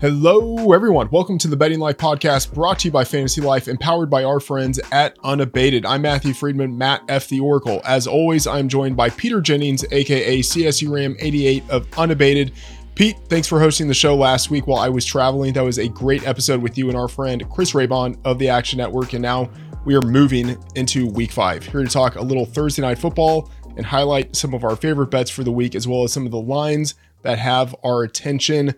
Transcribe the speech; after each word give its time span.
Hello, 0.00 0.72
everyone. 0.72 1.10
Welcome 1.10 1.36
to 1.36 1.48
the 1.48 1.58
Betting 1.58 1.78
Life 1.78 1.98
podcast 1.98 2.54
brought 2.54 2.78
to 2.78 2.88
you 2.88 2.90
by 2.90 3.04
Fantasy 3.04 3.42
Life, 3.42 3.68
empowered 3.68 4.08
by 4.08 4.24
our 4.24 4.40
friends 4.40 4.80
at 4.92 5.14
Unabated. 5.22 5.84
I'm 5.84 6.00
Matthew 6.00 6.32
Freedman, 6.32 6.78
Matt 6.78 7.02
F. 7.10 7.28
The 7.28 7.40
Oracle. 7.40 7.82
As 7.84 8.06
always, 8.06 8.46
I'm 8.46 8.66
joined 8.66 8.96
by 8.96 9.10
Peter 9.10 9.42
Jennings, 9.42 9.84
aka 9.90 10.38
CSU 10.38 10.90
Ram 10.90 11.16
88 11.18 11.68
of 11.68 11.86
Unabated. 11.98 12.52
Pete, 12.94 13.18
thanks 13.28 13.46
for 13.46 13.60
hosting 13.60 13.88
the 13.88 13.94
show 13.94 14.16
last 14.16 14.50
week 14.50 14.66
while 14.66 14.78
I 14.78 14.88
was 14.88 15.04
traveling. 15.04 15.52
That 15.52 15.64
was 15.64 15.78
a 15.78 15.88
great 15.88 16.26
episode 16.26 16.62
with 16.62 16.78
you 16.78 16.88
and 16.88 16.96
our 16.96 17.06
friend 17.06 17.46
Chris 17.50 17.72
Raybon 17.72 18.18
of 18.24 18.38
the 18.38 18.48
Action 18.48 18.78
Network. 18.78 19.12
And 19.12 19.20
now 19.20 19.50
we 19.84 19.94
are 19.96 20.00
moving 20.00 20.56
into 20.76 21.08
week 21.08 21.30
five. 21.30 21.62
Here 21.62 21.84
to 21.84 21.90
talk 21.90 22.14
a 22.14 22.22
little 22.22 22.46
Thursday 22.46 22.80
night 22.80 22.98
football 22.98 23.50
and 23.76 23.84
highlight 23.84 24.34
some 24.34 24.54
of 24.54 24.64
our 24.64 24.76
favorite 24.76 25.10
bets 25.10 25.28
for 25.28 25.44
the 25.44 25.52
week, 25.52 25.74
as 25.74 25.86
well 25.86 26.04
as 26.04 26.12
some 26.14 26.24
of 26.24 26.32
the 26.32 26.40
lines 26.40 26.94
that 27.20 27.38
have 27.38 27.76
our 27.84 28.02
attention. 28.02 28.74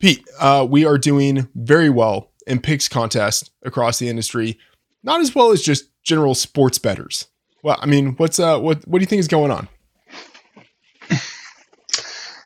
Pete, 0.00 0.26
uh, 0.40 0.66
we 0.68 0.84
are 0.84 0.98
doing 0.98 1.46
very 1.54 1.90
well 1.90 2.32
in 2.46 2.60
picks 2.60 2.88
contest 2.88 3.50
across 3.62 3.98
the 3.98 4.08
industry, 4.08 4.58
not 5.02 5.20
as 5.20 5.34
well 5.34 5.52
as 5.52 5.62
just 5.62 5.90
general 6.02 6.34
sports 6.34 6.78
betters. 6.78 7.26
Well, 7.62 7.78
I 7.80 7.86
mean, 7.86 8.14
what's 8.16 8.40
uh, 8.40 8.58
what 8.58 8.86
what 8.88 8.98
do 8.98 9.02
you 9.02 9.06
think 9.06 9.20
is 9.20 9.28
going 9.28 9.52
on? 9.52 9.68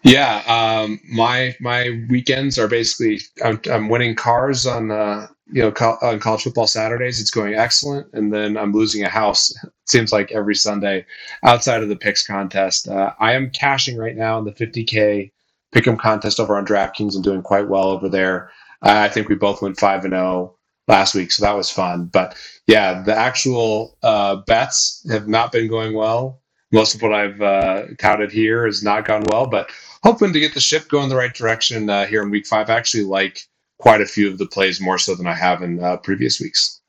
Yeah, 0.04 0.42
um, 0.46 1.00
my 1.10 1.56
my 1.60 2.04
weekends 2.10 2.58
are 2.58 2.68
basically 2.68 3.20
I'm, 3.42 3.58
I'm 3.72 3.88
winning 3.88 4.14
cars 4.14 4.66
on 4.66 4.90
uh, 4.90 5.28
you 5.50 5.62
know 5.62 5.72
co- 5.72 5.96
on 6.02 6.20
college 6.20 6.42
football 6.42 6.66
Saturdays. 6.66 7.22
It's 7.22 7.30
going 7.30 7.54
excellent, 7.54 8.08
and 8.12 8.30
then 8.30 8.58
I'm 8.58 8.72
losing 8.72 9.02
a 9.02 9.08
house. 9.08 9.50
It 9.64 9.72
seems 9.86 10.12
like 10.12 10.30
every 10.30 10.56
Sunday 10.56 11.06
outside 11.42 11.82
of 11.82 11.88
the 11.88 11.96
picks 11.96 12.26
contest. 12.26 12.86
Uh, 12.86 13.14
I 13.18 13.32
am 13.32 13.48
cashing 13.48 13.96
right 13.96 14.14
now 14.14 14.38
in 14.38 14.44
the 14.44 14.52
50k 14.52 15.32
pick'em 15.74 15.98
contest 15.98 16.38
over 16.38 16.56
on 16.56 16.66
DraftKings 16.66 17.14
and 17.14 17.24
doing 17.24 17.42
quite 17.42 17.68
well 17.68 17.88
over 17.88 18.08
there. 18.08 18.50
Uh, 18.82 18.92
I 18.96 19.08
think 19.08 19.28
we 19.28 19.34
both 19.34 19.60
went 19.60 19.78
five 19.78 20.04
and 20.04 20.12
zero 20.12 20.24
oh 20.24 20.56
last 20.86 21.14
week, 21.14 21.32
so 21.32 21.44
that 21.44 21.56
was 21.56 21.70
fun. 21.70 22.06
But 22.06 22.36
yeah, 22.66 23.02
the 23.02 23.14
actual 23.14 23.96
uh, 24.02 24.36
bets 24.36 25.04
have 25.10 25.28
not 25.28 25.52
been 25.52 25.68
going 25.68 25.94
well. 25.94 26.40
Most 26.72 26.94
of 26.94 27.02
what 27.02 27.12
I've 27.12 27.40
uh, 27.40 27.86
touted 27.98 28.32
here 28.32 28.66
has 28.66 28.82
not 28.82 29.04
gone 29.04 29.24
well, 29.30 29.46
but 29.46 29.70
hoping 30.02 30.32
to 30.32 30.40
get 30.40 30.54
the 30.54 30.60
ship 30.60 30.88
going 30.88 31.08
the 31.08 31.16
right 31.16 31.32
direction 31.32 31.88
uh, 31.88 32.06
here 32.06 32.22
in 32.22 32.30
week 32.30 32.46
five. 32.46 32.68
I 32.68 32.74
actually 32.74 33.04
like 33.04 33.42
quite 33.78 34.00
a 34.00 34.06
few 34.06 34.28
of 34.28 34.38
the 34.38 34.46
plays 34.46 34.80
more 34.80 34.98
so 34.98 35.14
than 35.14 35.26
I 35.26 35.34
have 35.34 35.62
in 35.62 35.82
uh, 35.82 35.96
previous 35.98 36.40
weeks. 36.40 36.80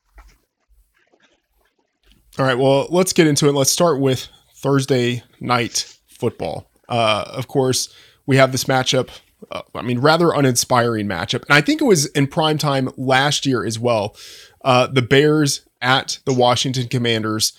All 2.38 2.46
right, 2.46 2.58
well, 2.58 2.88
let's 2.90 3.14
get 3.14 3.28
into 3.28 3.48
it. 3.48 3.54
Let's 3.54 3.72
start 3.72 4.02
with 4.02 4.28
Thursday 4.56 5.24
night 5.40 5.98
football. 6.08 6.70
Uh, 6.90 7.26
of 7.28 7.48
course, 7.48 7.94
we 8.26 8.38
have 8.38 8.52
this 8.52 8.66
matchup. 8.66 9.10
Uh, 9.52 9.62
I 9.74 9.82
mean, 9.82 10.00
rather 10.00 10.32
uninspiring 10.32 11.08
matchup. 11.08 11.44
And 11.46 11.52
I 11.52 11.62
think 11.62 11.82
it 11.82 11.86
was 11.86 12.08
in 12.08 12.28
prime 12.28 12.58
time 12.58 12.90
last 12.98 13.46
year 13.46 13.66
as 13.66 13.78
well. 13.78 14.16
Uh, 14.64 14.88
the 14.88 15.02
Bears 15.02 15.68
at 15.82 16.20
the 16.26 16.34
Washington 16.34 16.88
Commanders. 16.88 17.54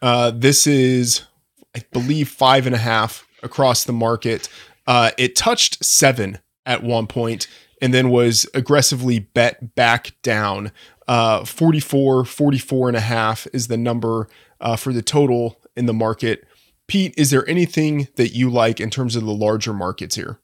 Uh, 0.00 0.30
this 0.34 0.66
is, 0.66 1.22
I 1.76 1.82
believe, 1.92 2.28
five 2.28 2.66
and 2.66 2.74
a 2.74 2.78
half 2.78 3.26
across 3.42 3.84
the 3.84 3.92
market. 3.92 4.48
Uh, 4.86 5.10
it 5.18 5.36
touched 5.36 5.84
seven 5.84 6.38
at 6.64 6.82
one 6.82 7.06
point 7.06 7.46
and 7.80 7.92
then 7.92 8.10
was 8.10 8.46
aggressively 8.54 9.18
bet 9.18 9.74
back 9.74 10.12
down. 10.22 10.72
Uh, 11.06 11.44
44, 11.44 12.24
44 12.24 12.88
and 12.88 12.96
a 12.96 13.00
half 13.00 13.46
is 13.52 13.68
the 13.68 13.76
number 13.76 14.28
uh, 14.60 14.76
for 14.76 14.92
the 14.92 15.02
total 15.02 15.60
in 15.76 15.86
the 15.86 15.94
market. 15.94 16.46
Pete, 16.88 17.14
is 17.18 17.30
there 17.30 17.48
anything 17.48 18.08
that 18.16 18.34
you 18.34 18.50
like 18.50 18.80
in 18.80 18.90
terms 18.90 19.14
of 19.14 19.24
the 19.24 19.32
larger 19.34 19.74
markets 19.74 20.16
here? 20.16 20.40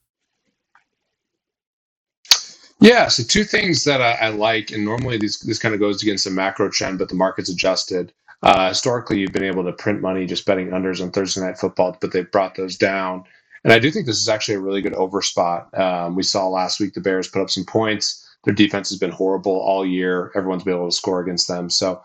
Yeah, 2.81 3.09
so 3.09 3.23
two 3.23 3.45
things 3.45 3.85
that 3.85 4.03
I, 4.03 4.13
I 4.27 4.29
like, 4.29 4.71
and 4.71 4.85
normally 4.85 5.17
this 5.17 5.39
this 5.41 5.59
kind 5.59 5.75
of 5.75 5.81
goes 5.81 6.03
against 6.03 6.27
a 6.27 6.31
macro 6.31 6.69
trend, 6.69 6.99
but 6.99 7.09
the 7.09 7.15
market's 7.15 7.49
adjusted. 7.49 8.13
Uh, 8.43 8.69
historically, 8.69 9.21
you've 9.21 9.33
been 9.33 9.43
able 9.45 9.65
to 9.65 9.73
print 9.73 10.03
money 10.03 10.27
just 10.27 10.45
betting 10.45 10.69
unders 10.69 11.01
on 11.01 11.11
Thursday 11.11 11.41
night 11.41 11.59
football, 11.59 11.97
but 12.01 12.13
they've 12.13 12.31
brought 12.31 12.57
those 12.57 12.77
down. 12.77 13.25
And 13.65 13.73
I 13.73 13.79
do 13.79 13.91
think 13.91 14.05
this 14.05 14.21
is 14.21 14.29
actually 14.29 14.57
a 14.57 14.61
really 14.61 14.83
good 14.83 14.93
over 14.95 15.23
spot. 15.23 15.73
Um, 15.79 16.15
we 16.15 16.23
saw 16.23 16.47
last 16.49 16.79
week 16.79 16.93
the 16.93 17.01
Bears 17.01 17.29
put 17.29 17.41
up 17.41 17.49
some 17.49 17.65
points. 17.65 18.29
Their 18.45 18.53
defense 18.53 18.91
has 18.91 18.99
been 18.99 19.11
horrible 19.11 19.59
all 19.59 19.87
year. 19.87 20.31
Everyone's 20.35 20.65
been 20.65 20.75
able 20.75 20.91
to 20.91 20.95
score 20.95 21.21
against 21.21 21.49
them. 21.49 21.71
So 21.71 22.03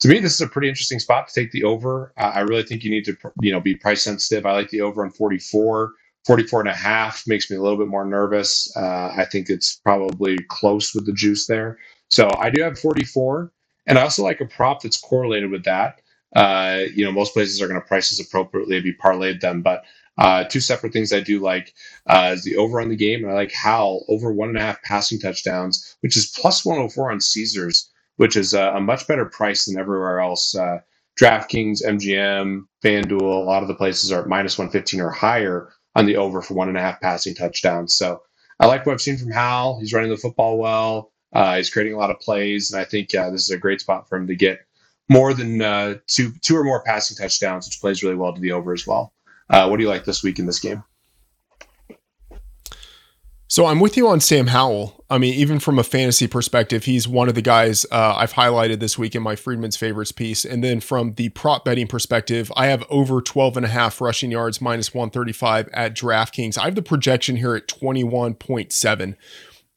to 0.00 0.08
me, 0.08 0.18
this 0.18 0.34
is 0.34 0.40
a 0.40 0.48
pretty 0.48 0.68
interesting 0.68 0.98
spot 0.98 1.28
to 1.28 1.34
take 1.34 1.52
the 1.52 1.64
over. 1.64 2.12
Uh, 2.16 2.32
I 2.34 2.40
really 2.40 2.62
think 2.62 2.84
you 2.84 2.90
need 2.90 3.04
to, 3.04 3.16
you 3.42 3.52
know, 3.52 3.60
be 3.60 3.74
price 3.74 4.02
sensitive. 4.02 4.46
I 4.46 4.52
like 4.52 4.70
the 4.70 4.80
over 4.80 5.04
on 5.04 5.10
44. 5.10 5.92
44 6.26 6.60
and 6.60 6.68
a 6.68 6.74
half 6.74 7.26
makes 7.26 7.50
me 7.50 7.56
a 7.56 7.62
little 7.62 7.78
bit 7.78 7.88
more 7.88 8.04
nervous. 8.04 8.70
Uh, 8.76 9.12
I 9.16 9.26
think 9.26 9.48
it's 9.48 9.76
probably 9.76 10.38
close 10.48 10.94
with 10.94 11.06
the 11.06 11.12
juice 11.12 11.46
there. 11.46 11.78
So 12.08 12.30
I 12.38 12.50
do 12.50 12.62
have 12.62 12.78
44. 12.78 13.52
And 13.86 13.98
I 13.98 14.02
also 14.02 14.22
like 14.22 14.40
a 14.40 14.46
prop 14.46 14.82
that's 14.82 15.00
correlated 15.00 15.50
with 15.50 15.64
that. 15.64 16.00
Uh, 16.34 16.82
you 16.94 17.04
know, 17.04 17.12
most 17.12 17.34
places 17.34 17.60
are 17.60 17.68
going 17.68 17.80
to 17.80 17.86
price 17.86 18.10
this 18.10 18.26
appropriately 18.26 18.76
if 18.76 18.84
you 18.84 18.94
parlayed 18.94 19.40
them. 19.40 19.62
But 19.62 19.84
uh, 20.18 20.44
two 20.44 20.60
separate 20.60 20.92
things 20.92 21.12
I 21.12 21.20
do 21.20 21.40
like 21.40 21.74
uh, 22.06 22.30
is 22.34 22.44
the 22.44 22.56
over 22.56 22.80
on 22.80 22.88
the 22.88 22.96
game. 22.96 23.22
And 23.22 23.32
I 23.32 23.34
like 23.34 23.52
Howell 23.52 24.04
over 24.08 24.32
one 24.32 24.48
and 24.48 24.58
a 24.58 24.62
half 24.62 24.82
passing 24.82 25.18
touchdowns, 25.18 25.96
which 26.00 26.16
is 26.16 26.34
plus 26.40 26.64
104 26.64 27.12
on 27.12 27.20
Caesars 27.20 27.90
which 28.20 28.36
is 28.36 28.52
a, 28.52 28.74
a 28.74 28.80
much 28.82 29.06
better 29.08 29.24
price 29.24 29.64
than 29.64 29.78
everywhere 29.78 30.20
else. 30.20 30.54
Uh, 30.54 30.76
DraftKings, 31.18 31.82
MGM, 31.82 32.66
FanDuel, 32.84 33.22
a 33.22 33.46
lot 33.46 33.62
of 33.62 33.68
the 33.68 33.74
places 33.74 34.12
are 34.12 34.26
minus 34.26 34.58
115 34.58 35.00
or 35.00 35.08
higher 35.08 35.72
on 35.96 36.04
the 36.04 36.18
over 36.18 36.42
for 36.42 36.52
one 36.52 36.68
and 36.68 36.76
a 36.76 36.82
half 36.82 37.00
passing 37.00 37.34
touchdowns. 37.34 37.94
So 37.94 38.20
I 38.60 38.66
like 38.66 38.84
what 38.84 38.92
I've 38.92 39.00
seen 39.00 39.16
from 39.16 39.30
Howell. 39.30 39.80
He's 39.80 39.94
running 39.94 40.10
the 40.10 40.18
football 40.18 40.58
well. 40.58 41.12
Uh, 41.32 41.56
he's 41.56 41.70
creating 41.70 41.94
a 41.94 41.96
lot 41.96 42.10
of 42.10 42.20
plays, 42.20 42.70
and 42.70 42.78
I 42.78 42.84
think 42.84 43.14
uh, 43.14 43.30
this 43.30 43.40
is 43.40 43.52
a 43.52 43.56
great 43.56 43.80
spot 43.80 44.06
for 44.06 44.18
him 44.18 44.26
to 44.26 44.36
get 44.36 44.66
more 45.08 45.32
than 45.32 45.62
uh, 45.62 45.94
two 46.06 46.32
two 46.42 46.58
or 46.58 46.64
more 46.64 46.82
passing 46.82 47.16
touchdowns, 47.16 47.66
which 47.66 47.80
plays 47.80 48.02
really 48.02 48.16
well 48.16 48.34
to 48.34 48.40
the 48.40 48.52
over 48.52 48.74
as 48.74 48.86
well. 48.86 49.14
Uh, 49.48 49.66
what 49.66 49.78
do 49.78 49.82
you 49.82 49.88
like 49.88 50.04
this 50.04 50.22
week 50.22 50.38
in 50.38 50.44
this 50.44 50.60
game? 50.60 50.84
So 53.48 53.64
I'm 53.64 53.80
with 53.80 53.96
you 53.96 54.08
on 54.08 54.20
Sam 54.20 54.48
Howell. 54.48 54.99
I 55.10 55.18
mean, 55.18 55.34
even 55.34 55.58
from 55.58 55.78
a 55.78 55.82
fantasy 55.82 56.28
perspective, 56.28 56.84
he's 56.84 57.08
one 57.08 57.28
of 57.28 57.34
the 57.34 57.42
guys 57.42 57.84
uh, 57.90 58.14
I've 58.16 58.34
highlighted 58.34 58.78
this 58.78 58.96
week 58.96 59.16
in 59.16 59.22
my 59.22 59.34
Freedman's 59.34 59.76
favorites 59.76 60.12
piece. 60.12 60.44
And 60.44 60.62
then 60.62 60.78
from 60.78 61.14
the 61.14 61.30
prop 61.30 61.64
betting 61.64 61.88
perspective, 61.88 62.52
I 62.56 62.66
have 62.66 62.84
over 62.88 63.20
12 63.20 63.56
and 63.56 63.66
a 63.66 63.68
half 63.68 64.00
rushing 64.00 64.30
yards 64.30 64.60
minus 64.60 64.94
135 64.94 65.68
at 65.72 65.96
DraftKings. 65.96 66.56
I 66.56 66.66
have 66.66 66.76
the 66.76 66.82
projection 66.82 67.34
here 67.34 67.56
at 67.56 67.66
21.7. 67.66 69.16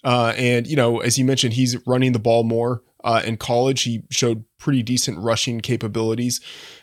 Uh, 0.03 0.33
and, 0.37 0.67
you 0.67 0.75
know, 0.75 0.99
as 0.99 1.17
you 1.17 1.25
mentioned, 1.25 1.53
he's 1.53 1.77
running 1.87 2.11
the 2.11 2.19
ball 2.19 2.43
more. 2.43 2.83
Uh, 3.03 3.21
in 3.25 3.37
college, 3.37 3.83
he 3.83 4.03
showed 4.09 4.45
pretty 4.57 4.81
decent 4.81 5.19
rushing 5.19 5.59
capabilities. 5.59 6.39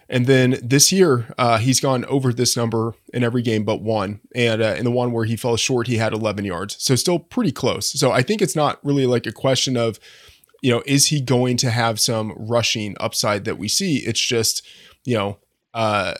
And 0.08 0.26
then 0.26 0.58
this 0.62 0.90
year, 0.90 1.32
uh, 1.38 1.58
he's 1.58 1.80
gone 1.80 2.04
over 2.06 2.32
this 2.32 2.56
number 2.56 2.94
in 3.14 3.22
every 3.22 3.42
game 3.42 3.64
but 3.64 3.80
one. 3.80 4.20
And 4.34 4.60
uh, 4.60 4.74
in 4.76 4.84
the 4.84 4.90
one 4.90 5.12
where 5.12 5.24
he 5.24 5.36
fell 5.36 5.56
short, 5.56 5.86
he 5.86 5.96
had 5.96 6.12
11 6.12 6.44
yards. 6.44 6.76
So 6.82 6.96
still 6.96 7.18
pretty 7.18 7.52
close. 7.52 7.90
So 7.98 8.10
I 8.10 8.22
think 8.22 8.42
it's 8.42 8.56
not 8.56 8.84
really 8.84 9.06
like 9.06 9.26
a 9.26 9.32
question 9.32 9.76
of, 9.76 10.00
you 10.62 10.70
know, 10.70 10.82
is 10.84 11.06
he 11.06 11.20
going 11.20 11.56
to 11.58 11.70
have 11.70 12.00
some 12.00 12.34
rushing 12.36 12.96
upside 13.00 13.44
that 13.44 13.56
we 13.56 13.68
see? 13.68 13.98
It's 13.98 14.20
just, 14.20 14.66
you 15.04 15.16
know, 15.16 15.38
uh, 15.72 16.14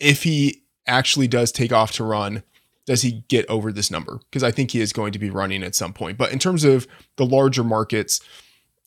if 0.00 0.24
he 0.24 0.64
actually 0.86 1.28
does 1.28 1.52
take 1.52 1.72
off 1.72 1.92
to 1.92 2.04
run, 2.04 2.42
does 2.86 3.02
he 3.02 3.24
get 3.28 3.48
over 3.48 3.70
this 3.70 3.90
number? 3.90 4.20
Because 4.30 4.42
I 4.42 4.50
think 4.50 4.72
he 4.72 4.80
is 4.80 4.92
going 4.92 5.12
to 5.12 5.18
be 5.18 5.30
running 5.30 5.62
at 5.62 5.74
some 5.74 5.92
point. 5.92 6.18
But 6.18 6.32
in 6.32 6.38
terms 6.38 6.64
of 6.64 6.86
the 7.16 7.26
larger 7.26 7.62
markets, 7.62 8.20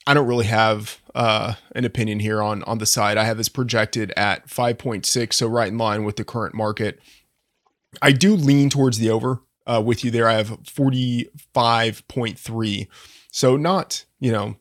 I 0.08 0.14
don't 0.14 0.28
really 0.28 0.46
have 0.46 1.00
uh, 1.14 1.54
an 1.76 1.86
opinion 1.86 2.20
here 2.20 2.42
on 2.42 2.64
on 2.64 2.80
the 2.80 2.86
side. 2.86 3.18
I 3.18 3.26
have 3.26 3.38
this 3.38 3.50
projected 3.50 4.12
at 4.18 4.48
5.6, 4.48 5.34
so 5.34 5.48
right 5.48 5.68
in 5.68 5.78
line 5.78 6.04
with 6.04 6.16
the 6.16 6.24
current 6.24 6.56
market. 6.56 7.00
I 8.02 8.12
do 8.12 8.36
lean 8.36 8.70
towards 8.70 8.98
the 8.98 9.10
over 9.10 9.42
uh, 9.68 9.82
with 9.86 10.04
you 10.04 10.12
there. 10.12 10.28
I 10.28 10.34
have 10.34 10.50
45.3, 10.64 12.88
so 13.32 13.58
not 13.58 14.06
you 14.20 14.32
know 14.32 14.56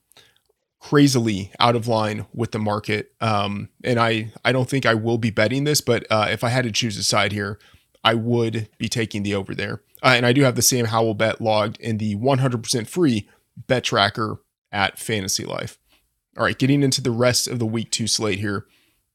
crazily 0.81 1.53
out 1.61 1.77
of 1.77 1.87
line 1.87 2.27
with 2.33 2.53
the 2.53 2.59
market. 2.59 3.13
Um, 3.21 3.69
and 3.85 3.99
I 3.99 4.33
I 4.45 4.53
don't 4.53 4.69
think 4.69 4.85
I 4.85 4.95
will 4.95 5.19
be 5.19 5.31
betting 5.31 5.65
this, 5.65 5.81
but 5.81 6.07
uh, 6.11 6.27
if 6.31 6.45
I 6.45 6.51
had 6.51 6.65
to 6.65 6.73
choose 6.73 6.99
a 6.99 7.03
side 7.03 7.33
here, 7.33 7.59
I 8.05 8.15
would 8.15 8.69
be 8.79 8.89
taking 8.89 9.23
the 9.23 9.35
over 9.35 9.55
there. 9.55 9.83
Uh, 10.03 10.15
and 10.17 10.27
I 10.27 10.33
do 10.33 10.43
have 10.43 10.57
the 10.57 10.63
Sam 10.63 10.87
Howell 10.87 11.15
bet 11.15 11.41
logged 11.41 11.79
in 11.79 11.99
the 11.99 12.17
100% 12.17 12.87
free 12.87 13.29
bet 13.67 13.85
tracker 13.85 14.41
at 14.73 14.99
Fantasy 14.99 15.45
Life. 15.45 15.79
All 16.37 16.45
right, 16.45 16.59
getting 16.59 16.83
into 16.83 17.01
the 17.01 17.11
rest 17.11 17.49
of 17.49 17.59
the 17.59 17.67
week 17.67 17.91
two 17.91 18.07
slate 18.07 18.39
here. 18.39 18.67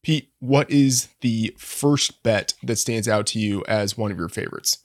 Pete, 0.02 0.30
what 0.38 0.70
is 0.70 1.08
the 1.20 1.54
first 1.58 2.22
bet 2.22 2.54
that 2.62 2.76
stands 2.76 3.08
out 3.08 3.26
to 3.26 3.40
you 3.40 3.64
as 3.66 3.98
one 3.98 4.12
of 4.12 4.18
your 4.18 4.28
favorites? 4.28 4.78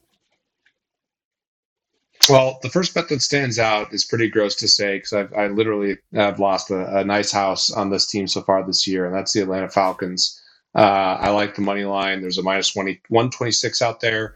Well, 2.30 2.60
the 2.62 2.70
first 2.70 2.94
bet 2.94 3.10
that 3.10 3.22
stands 3.22 3.60
out 3.60 3.94
is 3.94 4.06
pretty 4.06 4.30
gross 4.30 4.56
to 4.58 4.68
say 4.68 4.98
because 4.98 5.28
I 5.36 5.48
literally 5.48 5.98
have 6.14 6.40
lost 6.40 6.70
a, 6.70 7.00
a, 7.00 7.04
nice 7.04 7.32
house 7.32 7.72
on 7.72 7.90
this 7.90 8.06
team 8.06 8.28
so 8.28 8.42
far 8.42 8.66
this 8.66 8.88
year, 8.88 9.06
and 9.06 9.16
that's 9.16 9.34
the 9.34 9.42
Atlanta 9.42 9.70
Falcons. 9.70 10.42
Uh, 10.76 11.18
I 11.20 11.30
like 11.32 11.56
the 11.56 11.62
money 11.62 11.84
line. 11.84 12.22
There's 12.22 12.38
a 12.38 12.44
minus 12.44 12.72
20, 12.72 13.02
126 13.10 13.82
out 13.82 14.00
there. 14.00 14.36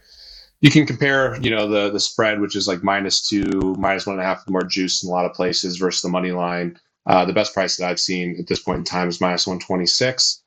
You 0.61 0.71
can 0.71 0.85
compare, 0.85 1.39
you 1.41 1.49
know, 1.49 1.67
the 1.67 1.91
the 1.91 1.99
spread, 1.99 2.41
which 2.41 2.55
is 2.55 2.67
like 2.67 2.83
minus 2.83 3.27
two, 3.27 3.75
minus 3.77 4.07
one 4.07 4.15
and 4.15 4.23
a 4.23 4.25
half, 4.25 4.47
more 4.49 4.63
juice 4.63 5.03
in 5.03 5.09
a 5.09 5.11
lot 5.11 5.25
of 5.25 5.33
places 5.33 5.77
versus 5.77 6.01
the 6.01 6.09
money 6.09 6.31
line. 6.31 6.77
Uh, 7.05 7.23
the 7.25 7.33
best 7.33 7.53
price 7.53 7.77
that 7.77 7.87
I've 7.89 7.99
seen 7.99 8.35
at 8.39 8.47
this 8.47 8.61
point 8.61 8.79
in 8.79 8.83
time 8.83 9.09
is 9.09 9.21
minus 9.21 9.45
126. 9.45 10.41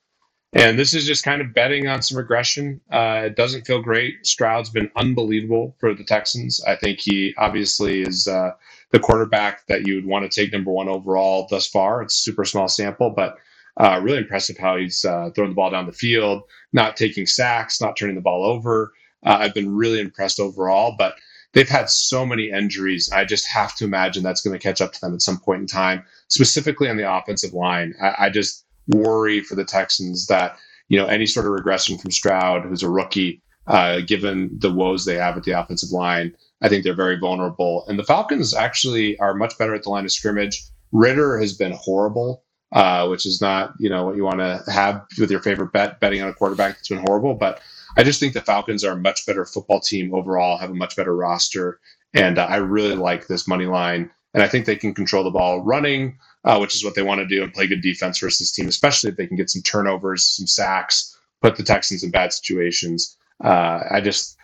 And 0.54 0.78
this 0.78 0.94
is 0.94 1.06
just 1.06 1.24
kind 1.24 1.42
of 1.42 1.52
betting 1.52 1.88
on 1.88 2.02
some 2.02 2.16
regression. 2.16 2.80
Uh, 2.90 3.22
it 3.26 3.36
doesn't 3.36 3.66
feel 3.66 3.82
great. 3.82 4.26
Stroud's 4.26 4.70
been 4.70 4.90
unbelievable 4.96 5.76
for 5.78 5.94
the 5.94 6.04
Texans. 6.04 6.62
I 6.64 6.74
think 6.74 7.00
he 7.00 7.34
obviously 7.36 8.00
is 8.02 8.26
uh, 8.26 8.52
the 8.90 8.98
quarterback 8.98 9.66
that 9.66 9.86
you 9.86 9.96
would 9.96 10.06
want 10.06 10.30
to 10.30 10.40
take 10.40 10.52
number 10.52 10.70
one 10.70 10.88
overall 10.88 11.46
thus 11.50 11.66
far. 11.66 12.02
It's 12.02 12.14
super 12.16 12.46
small 12.46 12.66
sample, 12.66 13.10
but 13.10 13.36
uh, 13.76 14.00
really 14.02 14.18
impressive 14.18 14.56
how 14.56 14.78
he's 14.78 15.04
uh, 15.04 15.30
throwing 15.34 15.50
the 15.50 15.54
ball 15.54 15.70
down 15.70 15.86
the 15.86 15.92
field, 15.92 16.42
not 16.72 16.96
taking 16.96 17.26
sacks, 17.26 17.80
not 17.80 17.96
turning 17.96 18.16
the 18.16 18.22
ball 18.22 18.44
over. 18.44 18.92
Uh, 19.24 19.38
I've 19.40 19.54
been 19.54 19.74
really 19.74 20.00
impressed 20.00 20.40
overall, 20.40 20.94
but 20.98 21.14
they've 21.52 21.68
had 21.68 21.90
so 21.90 22.26
many 22.26 22.50
injuries. 22.50 23.10
I 23.10 23.24
just 23.24 23.46
have 23.48 23.74
to 23.76 23.84
imagine 23.84 24.22
that's 24.22 24.42
going 24.42 24.58
to 24.58 24.62
catch 24.62 24.80
up 24.80 24.92
to 24.92 25.00
them 25.00 25.14
at 25.14 25.22
some 25.22 25.38
point 25.38 25.60
in 25.60 25.66
time, 25.66 26.04
specifically 26.28 26.88
on 26.88 26.96
the 26.96 27.10
offensive 27.10 27.52
line. 27.52 27.94
I, 28.00 28.26
I 28.26 28.30
just 28.30 28.64
worry 28.88 29.40
for 29.40 29.54
the 29.54 29.64
Texans 29.64 30.26
that 30.26 30.56
you 30.88 30.98
know 30.98 31.06
any 31.06 31.26
sort 31.26 31.46
of 31.46 31.52
regression 31.52 31.98
from 31.98 32.10
Stroud, 32.10 32.64
who's 32.64 32.82
a 32.82 32.90
rookie, 32.90 33.42
uh, 33.66 34.00
given 34.00 34.50
the 34.58 34.72
woes 34.72 35.04
they 35.04 35.16
have 35.16 35.36
at 35.36 35.44
the 35.44 35.52
offensive 35.52 35.90
line. 35.90 36.34
I 36.60 36.68
think 36.68 36.84
they're 36.84 36.94
very 36.94 37.18
vulnerable. 37.18 37.84
And 37.86 37.98
the 37.98 38.04
Falcons 38.04 38.52
actually 38.52 39.16
are 39.18 39.34
much 39.34 39.56
better 39.58 39.74
at 39.74 39.84
the 39.84 39.90
line 39.90 40.04
of 40.04 40.10
scrimmage. 40.12 40.60
Ridder 40.90 41.38
has 41.38 41.52
been 41.52 41.72
horrible, 41.72 42.42
uh, 42.72 43.06
which 43.06 43.26
is 43.26 43.40
not 43.40 43.74
you 43.78 43.88
know 43.88 44.04
what 44.04 44.16
you 44.16 44.24
want 44.24 44.40
to 44.40 44.62
have 44.70 45.04
with 45.18 45.30
your 45.30 45.40
favorite 45.40 45.72
bet 45.72 46.00
betting 46.00 46.22
on 46.22 46.28
a 46.28 46.34
quarterback 46.34 46.76
that's 46.76 46.88
been 46.88 47.04
horrible. 47.06 47.34
But 47.34 47.60
I 47.98 48.04
just 48.04 48.20
think 48.20 48.32
the 48.32 48.40
Falcons 48.40 48.84
are 48.84 48.92
a 48.92 48.96
much 48.96 49.26
better 49.26 49.44
football 49.44 49.80
team 49.80 50.14
overall, 50.14 50.56
have 50.56 50.70
a 50.70 50.74
much 50.74 50.96
better 50.96 51.14
roster, 51.14 51.80
and 52.14 52.38
uh, 52.38 52.46
I 52.48 52.56
really 52.56 52.94
like 52.94 53.26
this 53.26 53.46
money 53.46 53.66
line. 53.66 54.10
And 54.34 54.42
I 54.42 54.48
think 54.48 54.64
they 54.64 54.76
can 54.76 54.94
control 54.94 55.24
the 55.24 55.30
ball 55.30 55.62
running 55.62 56.16
uh, 56.44 56.58
which 56.58 56.74
is 56.74 56.84
what 56.84 56.94
they 56.94 57.02
want 57.02 57.20
to 57.20 57.26
do 57.26 57.42
and 57.42 57.52
play 57.52 57.66
good 57.66 57.82
defense 57.82 58.18
versus 58.18 58.38
this 58.38 58.52
team, 58.52 58.68
especially 58.68 59.10
if 59.10 59.16
they 59.16 59.26
can 59.26 59.36
get 59.36 59.50
some 59.50 59.62
turnovers, 59.62 60.24
some 60.26 60.46
sacks, 60.46 61.16
put 61.42 61.56
the 61.56 61.62
Texans 61.62 62.02
in 62.02 62.10
bad 62.10 62.32
situations. 62.32 63.16
Uh, 63.44 63.80
I 63.90 64.00
just, 64.00 64.36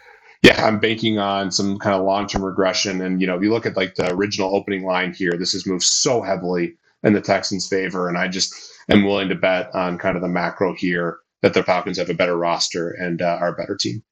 yeah, 0.43 0.65
I'm 0.65 0.81
banking 0.81 1.19
on 1.19 1.51
some 1.51 1.79
kind 1.79 1.97
of 1.97 2.05
long 2.05 2.27
term 2.27 2.45
regression. 2.45 3.01
And, 3.01 3.21
you 3.21 3.27
know, 3.27 3.37
if 3.37 3.43
you 3.43 3.51
look 3.51 3.67
at 3.67 3.77
like 3.77 3.95
the 3.95 4.13
original 4.13 4.55
opening 4.55 4.85
line 4.85 5.15
here, 5.15 5.33
this 5.33 5.53
has 5.53 5.67
moved 5.67 5.85
so 5.85 6.21
heavily 6.21 6.77
in 7.03 7.13
the 7.13 7.21
Texans' 7.21 7.69
favor. 7.69 8.09
And 8.09 8.19
I 8.19 8.29
just 8.29 8.55
am 8.91 9.05
willing 9.05 9.29
to 9.29 9.35
bet 9.35 9.75
on 9.75 9.99
kind 9.99 10.17
of 10.17 10.23
the 10.23 10.29
macro 10.29 10.75
here 10.75 11.19
that 11.45 11.53
the 11.53 11.63
Falcons 11.63 11.99
have 11.99 12.09
a 12.09 12.15
better 12.15 12.39
roster 12.39 12.89
and 12.89 13.21
uh, 13.21 13.37
are 13.39 13.49
a 13.49 13.53
better 13.53 13.77
team. 13.77 14.03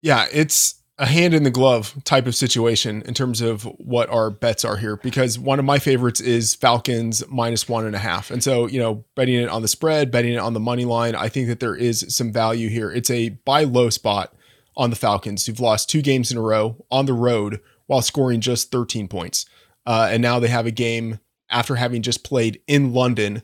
Yeah, 0.00 0.24
it's 0.32 0.76
a 0.96 1.04
hand 1.04 1.34
in 1.34 1.42
the 1.42 1.50
glove 1.50 1.94
type 2.04 2.26
of 2.26 2.34
situation 2.34 3.02
in 3.02 3.12
terms 3.12 3.42
of 3.42 3.64
what 3.76 4.08
our 4.08 4.30
bets 4.30 4.64
are 4.64 4.78
here 4.78 4.96
because 4.96 5.38
one 5.38 5.58
of 5.58 5.66
my 5.66 5.78
favorites 5.78 6.18
is 6.18 6.54
Falcons 6.54 7.22
minus 7.28 7.68
one 7.68 7.84
and 7.84 7.94
a 7.94 7.98
half. 7.98 8.30
And 8.30 8.42
so, 8.42 8.66
you 8.66 8.78
know, 8.78 9.04
betting 9.14 9.34
it 9.34 9.50
on 9.50 9.60
the 9.60 9.68
spread, 9.68 10.10
betting 10.10 10.32
it 10.32 10.38
on 10.38 10.54
the 10.54 10.60
money 10.60 10.86
line, 10.86 11.14
I 11.14 11.28
think 11.28 11.48
that 11.48 11.60
there 11.60 11.76
is 11.76 12.06
some 12.08 12.32
value 12.32 12.70
here. 12.70 12.90
It's 12.90 13.10
a 13.10 13.30
buy 13.44 13.64
low 13.64 13.90
spot 13.90 14.34
on 14.78 14.88
the 14.88 14.96
Falcons 14.96 15.44
who've 15.44 15.60
lost 15.60 15.90
two 15.90 16.00
games 16.00 16.32
in 16.32 16.38
a 16.38 16.42
row 16.42 16.82
on 16.90 17.04
the 17.04 17.12
road 17.12 17.60
while 17.84 18.00
scoring 18.00 18.40
just 18.40 18.70
13 18.70 19.08
points. 19.08 19.44
Uh, 19.84 20.08
and 20.10 20.22
now 20.22 20.38
they 20.38 20.48
have 20.48 20.64
a 20.64 20.70
game 20.70 21.18
after 21.50 21.76
having 21.76 22.02
just 22.02 22.24
played 22.24 22.60
in 22.66 22.92
London. 22.92 23.42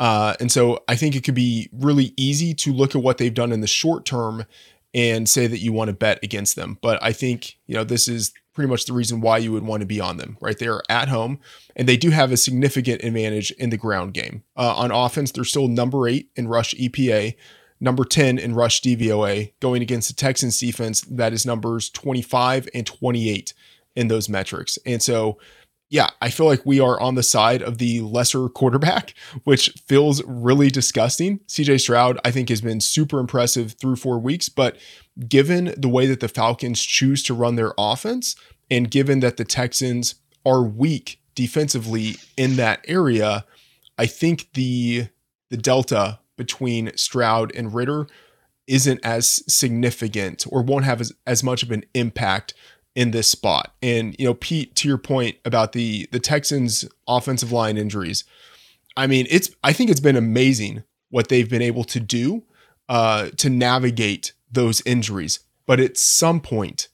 Uh, 0.00 0.34
and 0.40 0.50
so 0.50 0.82
I 0.88 0.96
think 0.96 1.14
it 1.14 1.24
could 1.24 1.34
be 1.34 1.68
really 1.72 2.14
easy 2.16 2.54
to 2.54 2.72
look 2.72 2.96
at 2.96 3.02
what 3.02 3.18
they've 3.18 3.32
done 3.32 3.52
in 3.52 3.60
the 3.60 3.66
short 3.66 4.06
term 4.06 4.46
and 4.94 5.28
say 5.28 5.46
that 5.46 5.58
you 5.58 5.74
want 5.74 5.88
to 5.88 5.92
bet 5.92 6.18
against 6.22 6.56
them. 6.56 6.78
But 6.80 7.00
I 7.02 7.12
think, 7.12 7.58
you 7.66 7.74
know, 7.74 7.84
this 7.84 8.08
is 8.08 8.32
pretty 8.54 8.70
much 8.70 8.86
the 8.86 8.94
reason 8.94 9.20
why 9.20 9.36
you 9.38 9.52
would 9.52 9.62
want 9.62 9.82
to 9.82 9.86
be 9.86 10.00
on 10.00 10.16
them, 10.16 10.38
right? 10.40 10.58
They 10.58 10.68
are 10.68 10.82
at 10.88 11.08
home 11.08 11.38
and 11.76 11.86
they 11.86 11.98
do 11.98 12.10
have 12.10 12.32
a 12.32 12.38
significant 12.38 13.04
advantage 13.04 13.50
in 13.52 13.68
the 13.68 13.76
ground 13.76 14.14
game. 14.14 14.42
Uh, 14.56 14.74
on 14.74 14.90
offense, 14.90 15.32
they're 15.32 15.44
still 15.44 15.68
number 15.68 16.08
eight 16.08 16.30
in 16.34 16.48
rush 16.48 16.74
EPA, 16.74 17.36
number 17.78 18.04
10 18.04 18.38
in 18.38 18.54
rush 18.54 18.80
DVOA, 18.80 19.52
going 19.60 19.82
against 19.82 20.08
the 20.08 20.14
Texans 20.14 20.58
defense 20.58 21.02
that 21.02 21.34
is 21.34 21.44
numbers 21.44 21.90
25 21.90 22.70
and 22.74 22.86
28 22.86 23.52
in 23.96 24.08
those 24.08 24.30
metrics. 24.30 24.78
And 24.86 25.02
so 25.02 25.38
yeah, 25.90 26.10
I 26.22 26.30
feel 26.30 26.46
like 26.46 26.64
we 26.64 26.78
are 26.78 27.00
on 27.00 27.16
the 27.16 27.22
side 27.22 27.62
of 27.62 27.78
the 27.78 28.00
lesser 28.00 28.48
quarterback, 28.48 29.12
which 29.44 29.70
feels 29.86 30.22
really 30.24 30.70
disgusting. 30.70 31.40
CJ 31.48 31.80
Stroud, 31.80 32.18
I 32.24 32.30
think, 32.30 32.48
has 32.48 32.60
been 32.60 32.80
super 32.80 33.18
impressive 33.18 33.72
through 33.72 33.96
four 33.96 34.18
weeks, 34.18 34.48
but 34.48 34.78
given 35.28 35.74
the 35.76 35.88
way 35.88 36.06
that 36.06 36.20
the 36.20 36.28
Falcons 36.28 36.80
choose 36.80 37.22
to 37.24 37.34
run 37.34 37.56
their 37.56 37.74
offense, 37.76 38.36
and 38.70 38.90
given 38.90 39.18
that 39.20 39.36
the 39.36 39.44
Texans 39.44 40.14
are 40.46 40.62
weak 40.62 41.20
defensively 41.34 42.16
in 42.36 42.54
that 42.56 42.84
area, 42.86 43.44
I 43.98 44.06
think 44.06 44.48
the 44.54 45.08
the 45.50 45.56
delta 45.56 46.20
between 46.36 46.96
Stroud 46.96 47.52
and 47.56 47.74
Ridder 47.74 48.06
isn't 48.68 49.00
as 49.04 49.42
significant 49.52 50.46
or 50.48 50.62
won't 50.62 50.84
have 50.84 51.00
as, 51.00 51.12
as 51.26 51.42
much 51.42 51.64
of 51.64 51.72
an 51.72 51.84
impact 51.92 52.54
in 52.94 53.10
this 53.12 53.30
spot. 53.30 53.74
And 53.82 54.16
you 54.18 54.26
know, 54.26 54.34
Pete, 54.34 54.74
to 54.76 54.88
your 54.88 54.98
point 54.98 55.36
about 55.44 55.72
the 55.72 56.08
the 56.12 56.20
Texans 56.20 56.84
offensive 57.06 57.52
line 57.52 57.76
injuries, 57.76 58.24
I 58.96 59.06
mean, 59.06 59.26
it's 59.30 59.50
I 59.62 59.72
think 59.72 59.90
it's 59.90 60.00
been 60.00 60.16
amazing 60.16 60.82
what 61.10 61.28
they've 61.28 61.48
been 61.48 61.62
able 61.62 61.84
to 61.84 62.00
do 62.00 62.44
uh, 62.88 63.30
to 63.36 63.50
navigate 63.50 64.32
those 64.50 64.82
injuries. 64.84 65.40
But 65.66 65.80
at 65.80 65.96
some 65.96 66.40
point, 66.40 66.88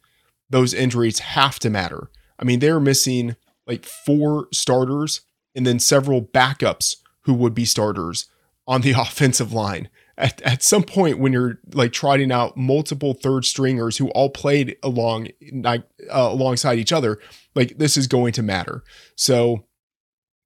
those 0.50 0.74
injuries 0.74 1.20
have 1.20 1.58
to 1.60 1.70
matter. 1.70 2.10
I 2.38 2.44
mean, 2.44 2.60
they're 2.60 2.80
missing 2.80 3.36
like 3.66 3.84
four 3.84 4.48
starters 4.52 5.22
and 5.54 5.66
then 5.66 5.78
several 5.78 6.22
backups 6.22 6.96
who 7.22 7.34
would 7.34 7.54
be 7.54 7.64
starters 7.64 8.28
on 8.66 8.82
the 8.82 8.92
offensive 8.96 9.52
line 9.52 9.88
at, 10.18 10.40
at 10.42 10.62
some 10.62 10.82
point 10.82 11.18
when 11.18 11.32
you're 11.32 11.58
like 11.72 11.92
trotting 11.92 12.32
out 12.32 12.56
multiple 12.56 13.14
third 13.14 13.44
stringers 13.44 13.98
who 13.98 14.08
all 14.10 14.30
played 14.30 14.76
along 14.82 15.28
like 15.52 15.84
uh, 16.10 16.28
alongside 16.30 16.78
each 16.78 16.92
other 16.92 17.18
like 17.54 17.78
this 17.78 17.96
is 17.96 18.06
going 18.06 18.32
to 18.32 18.42
matter. 18.42 18.82
So 19.14 19.66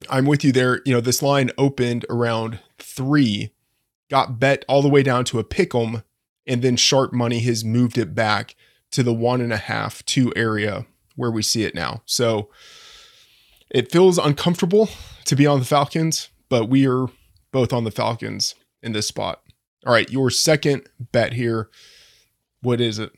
i'm 0.08 0.26
with 0.26 0.44
you 0.44 0.52
there. 0.52 0.80
You 0.84 0.94
know 0.94 1.00
this 1.00 1.22
line 1.22 1.50
opened 1.56 2.04
around 2.10 2.58
three 2.78 3.52
got 4.10 4.40
bet 4.40 4.64
all 4.68 4.82
the 4.82 4.88
way 4.88 5.02
down 5.02 5.24
to 5.26 5.38
a 5.38 5.44
pick 5.44 5.74
'em 5.74 6.02
and 6.46 6.62
then 6.62 6.76
sharp 6.76 7.12
money 7.12 7.38
has 7.40 7.64
moved 7.64 7.96
it 7.96 8.14
back 8.14 8.56
to 8.90 9.02
the 9.04 9.14
one 9.14 9.40
and 9.40 9.52
a 9.52 9.56
half 9.56 10.04
two 10.04 10.32
area 10.34 10.86
where 11.14 11.30
we 11.30 11.42
see 11.42 11.62
it 11.62 11.74
now. 11.74 12.02
So 12.06 12.50
it 13.70 13.92
feels 13.92 14.18
uncomfortable 14.18 14.88
to 15.26 15.36
be 15.36 15.46
on 15.46 15.60
the 15.60 15.64
falcons 15.64 16.28
but 16.48 16.68
we 16.68 16.88
are 16.88 17.06
both 17.52 17.72
on 17.72 17.84
the 17.84 17.90
falcons 17.92 18.56
in 18.82 18.92
this 18.92 19.06
spot 19.06 19.42
all 19.86 19.92
right, 19.92 20.10
your 20.10 20.30
second 20.30 20.88
bet 21.12 21.32
here. 21.32 21.70
What 22.62 22.80
is 22.80 22.98
it? 22.98 23.12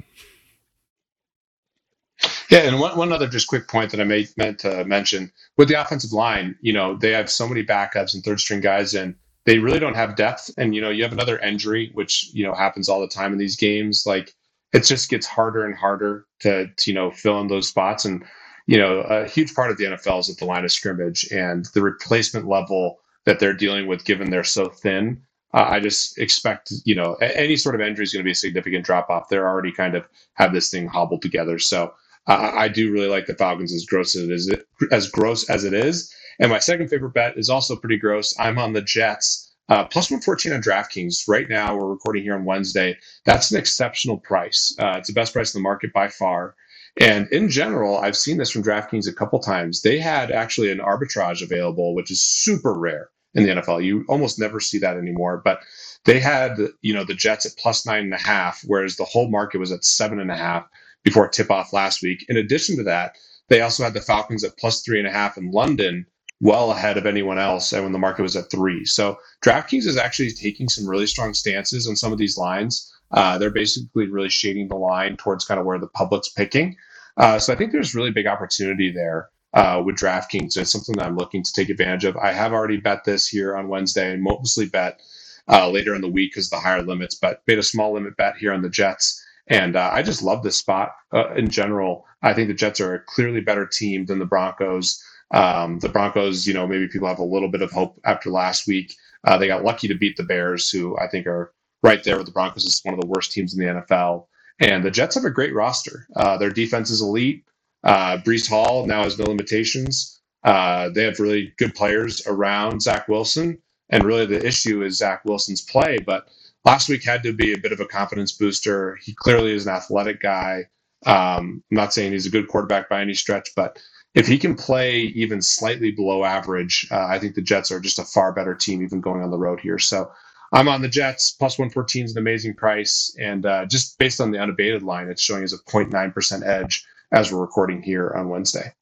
Yeah, 2.50 2.60
and 2.60 2.78
one, 2.78 2.96
one 2.96 3.12
other 3.12 3.26
just 3.26 3.48
quick 3.48 3.66
point 3.66 3.90
that 3.90 4.00
I 4.00 4.04
made, 4.04 4.28
meant 4.36 4.58
to 4.60 4.84
mention 4.84 5.32
with 5.56 5.68
the 5.68 5.80
offensive 5.80 6.12
line, 6.12 6.54
you 6.60 6.72
know, 6.72 6.96
they 6.96 7.10
have 7.10 7.30
so 7.30 7.48
many 7.48 7.64
backups 7.64 8.14
and 8.14 8.22
third 8.22 8.40
string 8.40 8.60
guys 8.60 8.94
and 8.94 9.14
they 9.46 9.58
really 9.58 9.78
don't 9.80 9.96
have 9.96 10.16
depth. 10.16 10.50
And, 10.58 10.74
you 10.74 10.80
know, 10.80 10.90
you 10.90 11.02
have 11.02 11.12
another 11.12 11.38
injury, 11.38 11.90
which, 11.94 12.30
you 12.32 12.44
know, 12.44 12.54
happens 12.54 12.88
all 12.88 13.00
the 13.00 13.08
time 13.08 13.32
in 13.32 13.38
these 13.38 13.56
games. 13.56 14.04
Like 14.06 14.34
it 14.72 14.84
just 14.84 15.08
gets 15.08 15.26
harder 15.26 15.64
and 15.64 15.74
harder 15.74 16.26
to, 16.40 16.68
to 16.68 16.90
you 16.90 16.94
know, 16.94 17.10
fill 17.10 17.40
in 17.40 17.48
those 17.48 17.68
spots. 17.68 18.04
And, 18.04 18.22
you 18.66 18.78
know, 18.78 19.00
a 19.00 19.26
huge 19.26 19.54
part 19.54 19.70
of 19.70 19.78
the 19.78 19.84
NFL 19.84 20.20
is 20.20 20.30
at 20.30 20.36
the 20.36 20.44
line 20.44 20.64
of 20.64 20.70
scrimmage 20.72 21.26
and 21.32 21.64
the 21.74 21.82
replacement 21.82 22.46
level 22.46 22.98
that 23.24 23.40
they're 23.40 23.54
dealing 23.54 23.86
with, 23.86 24.04
given 24.04 24.30
they're 24.30 24.44
so 24.44 24.68
thin, 24.68 25.22
uh, 25.54 25.66
I 25.68 25.80
just 25.80 26.18
expect, 26.18 26.72
you 26.84 26.94
know, 26.94 27.14
any 27.14 27.56
sort 27.56 27.74
of 27.74 27.80
injury 27.80 28.04
is 28.04 28.12
going 28.12 28.22
to 28.22 28.28
be 28.28 28.32
a 28.32 28.34
significant 28.34 28.84
drop 28.84 29.10
off. 29.10 29.28
They're 29.28 29.48
already 29.48 29.72
kind 29.72 29.94
of 29.94 30.04
have 30.34 30.52
this 30.52 30.70
thing 30.70 30.86
hobbled 30.86 31.22
together. 31.22 31.58
So 31.58 31.92
uh, 32.26 32.52
I 32.54 32.68
do 32.68 32.92
really 32.92 33.08
like 33.08 33.26
the 33.26 33.34
Falcons 33.34 33.72
as 33.72 33.84
gross 33.84 34.16
as 34.16 34.24
it 34.24 34.30
is, 34.30 34.54
as 34.90 35.10
gross 35.10 35.48
as 35.50 35.64
it 35.64 35.74
is. 35.74 36.12
And 36.38 36.50
my 36.50 36.58
second 36.58 36.88
favorite 36.88 37.12
bet 37.14 37.36
is 37.36 37.50
also 37.50 37.76
pretty 37.76 37.98
gross. 37.98 38.34
I'm 38.38 38.58
on 38.58 38.72
the 38.72 38.82
Jets. 38.82 39.50
Uh, 39.68 39.84
plus 39.84 40.10
114 40.10 40.52
on 40.52 40.60
DraftKings 40.60 41.28
right 41.28 41.48
now. 41.48 41.76
We're 41.76 41.90
recording 41.90 42.24
here 42.24 42.34
on 42.34 42.44
Wednesday. 42.44 42.98
That's 43.24 43.50
an 43.52 43.58
exceptional 43.58 44.18
price. 44.18 44.74
Uh, 44.78 44.96
it's 44.98 45.08
the 45.08 45.14
best 45.14 45.32
price 45.32 45.54
in 45.54 45.60
the 45.60 45.62
market 45.62 45.92
by 45.92 46.08
far. 46.08 46.56
And 47.00 47.28
in 47.28 47.48
general, 47.48 47.96
I've 47.98 48.16
seen 48.16 48.36
this 48.36 48.50
from 48.50 48.62
DraftKings 48.62 49.08
a 49.08 49.14
couple 49.14 49.38
times. 49.38 49.80
They 49.80 49.98
had 49.98 50.30
actually 50.30 50.70
an 50.70 50.78
arbitrage 50.78 51.42
available, 51.42 51.94
which 51.94 52.10
is 52.10 52.20
super 52.22 52.74
rare 52.74 53.08
in 53.34 53.44
the 53.44 53.50
NFL. 53.50 53.84
You 53.84 54.04
almost 54.08 54.38
never 54.38 54.60
see 54.60 54.78
that 54.78 54.96
anymore. 54.96 55.40
But 55.44 55.60
they 56.04 56.20
had, 56.20 56.58
you 56.82 56.94
know, 56.94 57.04
the 57.04 57.14
Jets 57.14 57.46
at 57.46 57.56
plus 57.56 57.86
nine 57.86 58.04
and 58.04 58.14
a 58.14 58.18
half, 58.18 58.62
whereas 58.66 58.96
the 58.96 59.04
whole 59.04 59.30
market 59.30 59.58
was 59.58 59.72
at 59.72 59.84
seven 59.84 60.20
and 60.20 60.30
a 60.30 60.36
half 60.36 60.66
before 61.02 61.28
tip 61.28 61.50
off 61.50 61.72
last 61.72 62.02
week. 62.02 62.24
In 62.28 62.36
addition 62.36 62.76
to 62.76 62.82
that, 62.84 63.16
they 63.48 63.60
also 63.60 63.84
had 63.84 63.94
the 63.94 64.00
Falcons 64.00 64.44
at 64.44 64.56
plus 64.58 64.82
three 64.82 64.98
and 64.98 65.08
a 65.08 65.12
half 65.12 65.36
in 65.36 65.50
London, 65.50 66.06
well 66.40 66.72
ahead 66.72 66.96
of 66.96 67.06
anyone 67.06 67.38
else, 67.38 67.72
and 67.72 67.82
when 67.82 67.92
the 67.92 67.98
market 67.98 68.22
was 68.22 68.36
at 68.36 68.50
three. 68.50 68.84
So 68.84 69.18
DraftKings 69.44 69.86
is 69.86 69.96
actually 69.96 70.32
taking 70.32 70.68
some 70.68 70.88
really 70.88 71.06
strong 71.06 71.34
stances 71.34 71.86
on 71.86 71.96
some 71.96 72.12
of 72.12 72.18
these 72.18 72.38
lines. 72.38 72.92
Uh, 73.12 73.38
they're 73.38 73.50
basically 73.50 74.06
really 74.06 74.30
shading 74.30 74.68
the 74.68 74.76
line 74.76 75.16
towards 75.16 75.44
kind 75.44 75.60
of 75.60 75.66
where 75.66 75.78
the 75.78 75.88
public's 75.88 76.30
picking. 76.30 76.76
Uh, 77.18 77.38
so 77.38 77.52
I 77.52 77.56
think 77.56 77.72
there's 77.72 77.94
really 77.94 78.10
big 78.10 78.26
opportunity 78.26 78.90
there 78.90 79.28
uh, 79.54 79.82
with 79.84 79.96
DraftKings. 79.96 80.56
It's 80.56 80.72
something 80.72 80.96
that 80.96 81.06
I'm 81.06 81.16
looking 81.16 81.42
to 81.42 81.52
take 81.52 81.68
advantage 81.68 82.04
of. 82.04 82.16
I 82.16 82.32
have 82.32 82.52
already 82.52 82.78
bet 82.78 83.04
this 83.04 83.28
here 83.28 83.56
on 83.56 83.68
Wednesday 83.68 84.12
and 84.12 84.22
mostly 84.22 84.66
bet 84.66 85.00
uh, 85.48 85.68
later 85.70 85.94
in 85.94 86.00
the 86.00 86.08
week 86.08 86.32
because 86.32 86.50
the 86.50 86.58
higher 86.60 86.82
limits, 86.82 87.14
but 87.14 87.42
made 87.46 87.58
a 87.58 87.62
small 87.62 87.92
limit 87.92 88.16
bet 88.16 88.36
here 88.36 88.52
on 88.52 88.62
the 88.62 88.70
Jets. 88.70 89.22
And 89.48 89.76
uh, 89.76 89.90
I 89.92 90.02
just 90.02 90.22
love 90.22 90.42
this 90.42 90.56
spot 90.56 90.92
uh, 91.12 91.34
in 91.34 91.50
general. 91.50 92.06
I 92.22 92.32
think 92.32 92.48
the 92.48 92.54
Jets 92.54 92.80
are 92.80 92.94
a 92.94 93.00
clearly 93.00 93.40
better 93.40 93.66
team 93.66 94.06
than 94.06 94.18
the 94.18 94.24
Broncos. 94.24 95.02
Um, 95.32 95.78
the 95.80 95.88
Broncos, 95.88 96.46
you 96.46 96.54
know, 96.54 96.66
maybe 96.66 96.88
people 96.88 97.08
have 97.08 97.18
a 97.18 97.24
little 97.24 97.48
bit 97.48 97.62
of 97.62 97.72
hope 97.72 97.98
after 98.04 98.30
last 98.30 98.66
week. 98.66 98.94
Uh, 99.24 99.38
they 99.38 99.46
got 99.46 99.64
lucky 99.64 99.88
to 99.88 99.94
beat 99.94 100.16
the 100.16 100.22
Bears, 100.22 100.70
who 100.70 100.96
I 100.98 101.08
think 101.08 101.26
are 101.26 101.52
right 101.82 102.02
there 102.04 102.16
with 102.16 102.26
the 102.26 102.32
Broncos 102.32 102.66
as 102.66 102.80
one 102.84 102.94
of 102.94 103.00
the 103.00 103.06
worst 103.06 103.32
teams 103.32 103.54
in 103.54 103.60
the 103.60 103.82
NFL. 103.82 104.26
And 104.60 104.84
the 104.84 104.90
Jets 104.90 105.16
have 105.16 105.24
a 105.24 105.30
great 105.30 105.54
roster. 105.54 106.06
Uh, 106.14 106.36
their 106.38 106.50
defense 106.50 106.90
is 106.90 107.02
elite. 107.02 107.44
Uh, 107.84 108.18
Breece 108.18 108.48
Hall 108.48 108.86
now 108.86 109.04
has 109.04 109.18
no 109.18 109.24
limitations. 109.24 110.20
Uh, 110.44 110.88
they 110.90 111.04
have 111.04 111.20
really 111.20 111.52
good 111.58 111.74
players 111.74 112.26
around 112.26 112.82
Zach 112.82 113.08
Wilson. 113.08 113.58
And 113.90 114.04
really, 114.04 114.26
the 114.26 114.44
issue 114.44 114.82
is 114.82 114.98
Zach 114.98 115.24
Wilson's 115.24 115.60
play. 115.60 115.98
But 115.98 116.28
last 116.64 116.88
week 116.88 117.04
had 117.04 117.22
to 117.24 117.32
be 117.32 117.52
a 117.52 117.58
bit 117.58 117.72
of 117.72 117.80
a 117.80 117.86
confidence 117.86 118.32
booster. 118.32 118.98
He 119.02 119.14
clearly 119.14 119.52
is 119.52 119.66
an 119.66 119.74
athletic 119.74 120.20
guy. 120.20 120.64
Um, 121.04 121.62
I'm 121.70 121.76
not 121.76 121.92
saying 121.92 122.12
he's 122.12 122.26
a 122.26 122.30
good 122.30 122.48
quarterback 122.48 122.88
by 122.88 123.02
any 123.02 123.14
stretch, 123.14 123.50
but 123.56 123.78
if 124.14 124.26
he 124.26 124.38
can 124.38 124.54
play 124.54 125.00
even 125.00 125.42
slightly 125.42 125.90
below 125.90 126.24
average, 126.24 126.86
uh, 126.90 127.06
I 127.06 127.18
think 127.18 127.34
the 127.34 127.42
Jets 127.42 127.70
are 127.72 127.80
just 127.80 127.98
a 127.98 128.04
far 128.04 128.32
better 128.32 128.54
team, 128.54 128.82
even 128.82 129.00
going 129.00 129.22
on 129.22 129.30
the 129.30 129.38
road 129.38 129.58
here. 129.60 129.78
So 129.78 130.10
I'm 130.52 130.68
on 130.68 130.82
the 130.82 130.88
Jets. 130.88 131.32
Plus 131.32 131.58
114 131.58 132.04
is 132.04 132.12
an 132.12 132.18
amazing 132.18 132.54
price. 132.54 133.14
And 133.18 133.44
uh, 133.46 133.66
just 133.66 133.98
based 133.98 134.20
on 134.20 134.30
the 134.30 134.38
unabated 134.38 134.82
line, 134.82 135.08
it's 135.08 135.22
showing 135.22 135.42
as 135.42 135.52
a 135.52 135.58
0.9% 135.58 136.46
edge 136.46 136.84
as 137.12 137.32
we're 137.32 137.40
recording 137.40 137.82
here 137.82 138.10
on 138.16 138.28
Wednesday. 138.28 138.72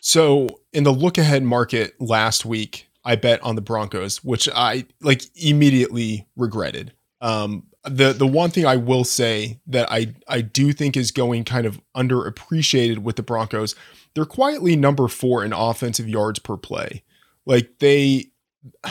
So 0.00 0.48
in 0.72 0.84
the 0.84 0.92
look 0.92 1.16
ahead 1.16 1.42
market 1.42 1.94
last 2.00 2.44
week, 2.44 2.88
I 3.04 3.16
bet 3.16 3.42
on 3.42 3.54
the 3.54 3.62
Broncos, 3.62 4.24
which 4.24 4.48
I 4.54 4.86
like 5.00 5.22
immediately 5.34 6.26
regretted. 6.36 6.92
Um, 7.20 7.64
the 7.84 8.12
the 8.12 8.26
one 8.26 8.50
thing 8.50 8.66
I 8.66 8.76
will 8.76 9.04
say 9.04 9.60
that 9.66 9.90
I 9.90 10.14
I 10.26 10.40
do 10.40 10.72
think 10.72 10.96
is 10.96 11.10
going 11.10 11.44
kind 11.44 11.66
of 11.66 11.80
underappreciated 11.96 12.98
with 12.98 13.16
the 13.16 13.22
Broncos, 13.22 13.74
they're 14.14 14.24
quietly 14.24 14.76
number 14.76 15.08
four 15.08 15.44
in 15.44 15.52
offensive 15.52 16.08
yards 16.08 16.38
per 16.38 16.56
play. 16.56 17.02
Like 17.46 17.78
they 17.78 18.26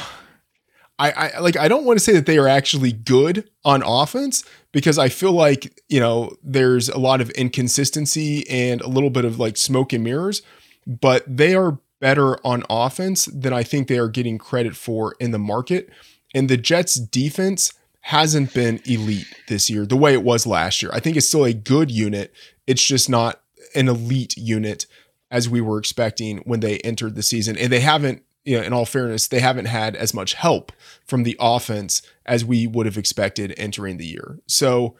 I, 1.00 1.12
I 1.12 1.40
like 1.40 1.58
I 1.58 1.68
don't 1.68 1.86
want 1.86 1.98
to 1.98 2.04
say 2.06 2.14
that 2.14 2.28
they 2.28 2.38
are 2.38 2.48
actually 2.48 2.92
good 2.92 3.50
on 3.66 3.82
offense 3.84 4.44
because 4.74 4.98
I 4.98 5.08
feel 5.08 5.32
like, 5.32 5.82
you 5.88 6.02
know, 6.02 6.36
there's 6.44 6.90
a 6.90 6.98
lot 6.98 7.22
of 7.22 7.30
inconsistency 7.32 8.50
and 8.50 8.82
a 8.82 8.88
little 8.90 9.12
bit 9.12 9.24
of 9.24 9.40
like 9.40 9.56
smoke 9.56 9.94
and 9.94 10.04
mirrors, 10.04 10.42
but 10.86 11.24
they 11.26 11.56
are 11.56 11.80
better 12.02 12.46
on 12.46 12.64
offense 12.70 13.26
than 13.26 13.54
I 13.54 13.64
think 13.64 13.88
they 13.88 13.98
are 13.98 14.10
getting 14.10 14.38
credit 14.38 14.76
for 14.76 15.16
in 15.22 15.32
the 15.32 15.40
market. 15.40 15.90
And 16.36 16.50
the 16.50 16.58
Jets 16.58 16.96
defense 16.96 17.72
hasn't 18.02 18.54
been 18.54 18.82
elite 18.84 19.28
this 19.48 19.70
year 19.70 19.86
the 19.86 19.96
way 19.96 20.12
it 20.12 20.24
was 20.24 20.46
last 20.46 20.82
year. 20.82 20.92
I 20.94 21.00
think 21.00 21.16
it's 21.16 21.30
still 21.30 21.46
a 21.46 21.54
good 21.54 21.90
unit. 21.90 22.34
It's 22.68 22.84
just 22.84 23.10
not 23.10 23.40
an 23.76 23.88
elite 23.88 24.36
unit 24.36 24.88
as 25.32 25.48
we 25.48 25.62
were 25.62 25.78
expecting 25.78 26.40
when 26.40 26.60
they 26.60 26.80
entered 26.80 27.16
the 27.16 27.24
season. 27.24 27.58
And 27.58 27.72
they 27.72 27.80
haven't 27.80 28.24
you 28.46 28.58
know, 28.58 28.64
in 28.64 28.74
all 28.74 28.86
fairness, 28.86 29.28
they 29.28 29.40
haven't 29.40 29.66
had 29.66 29.96
as 29.96 30.14
much 30.14 30.34
help 30.34 30.72
from 31.06 31.24
the 31.24 31.38
offense 31.40 32.02
as 32.26 32.44
we 32.44 32.68
would 32.68 32.86
have 32.86 32.98
expected 32.98 33.54
entering 33.58 33.98
the 33.98 34.06
year. 34.06 34.40
So, 34.48 34.96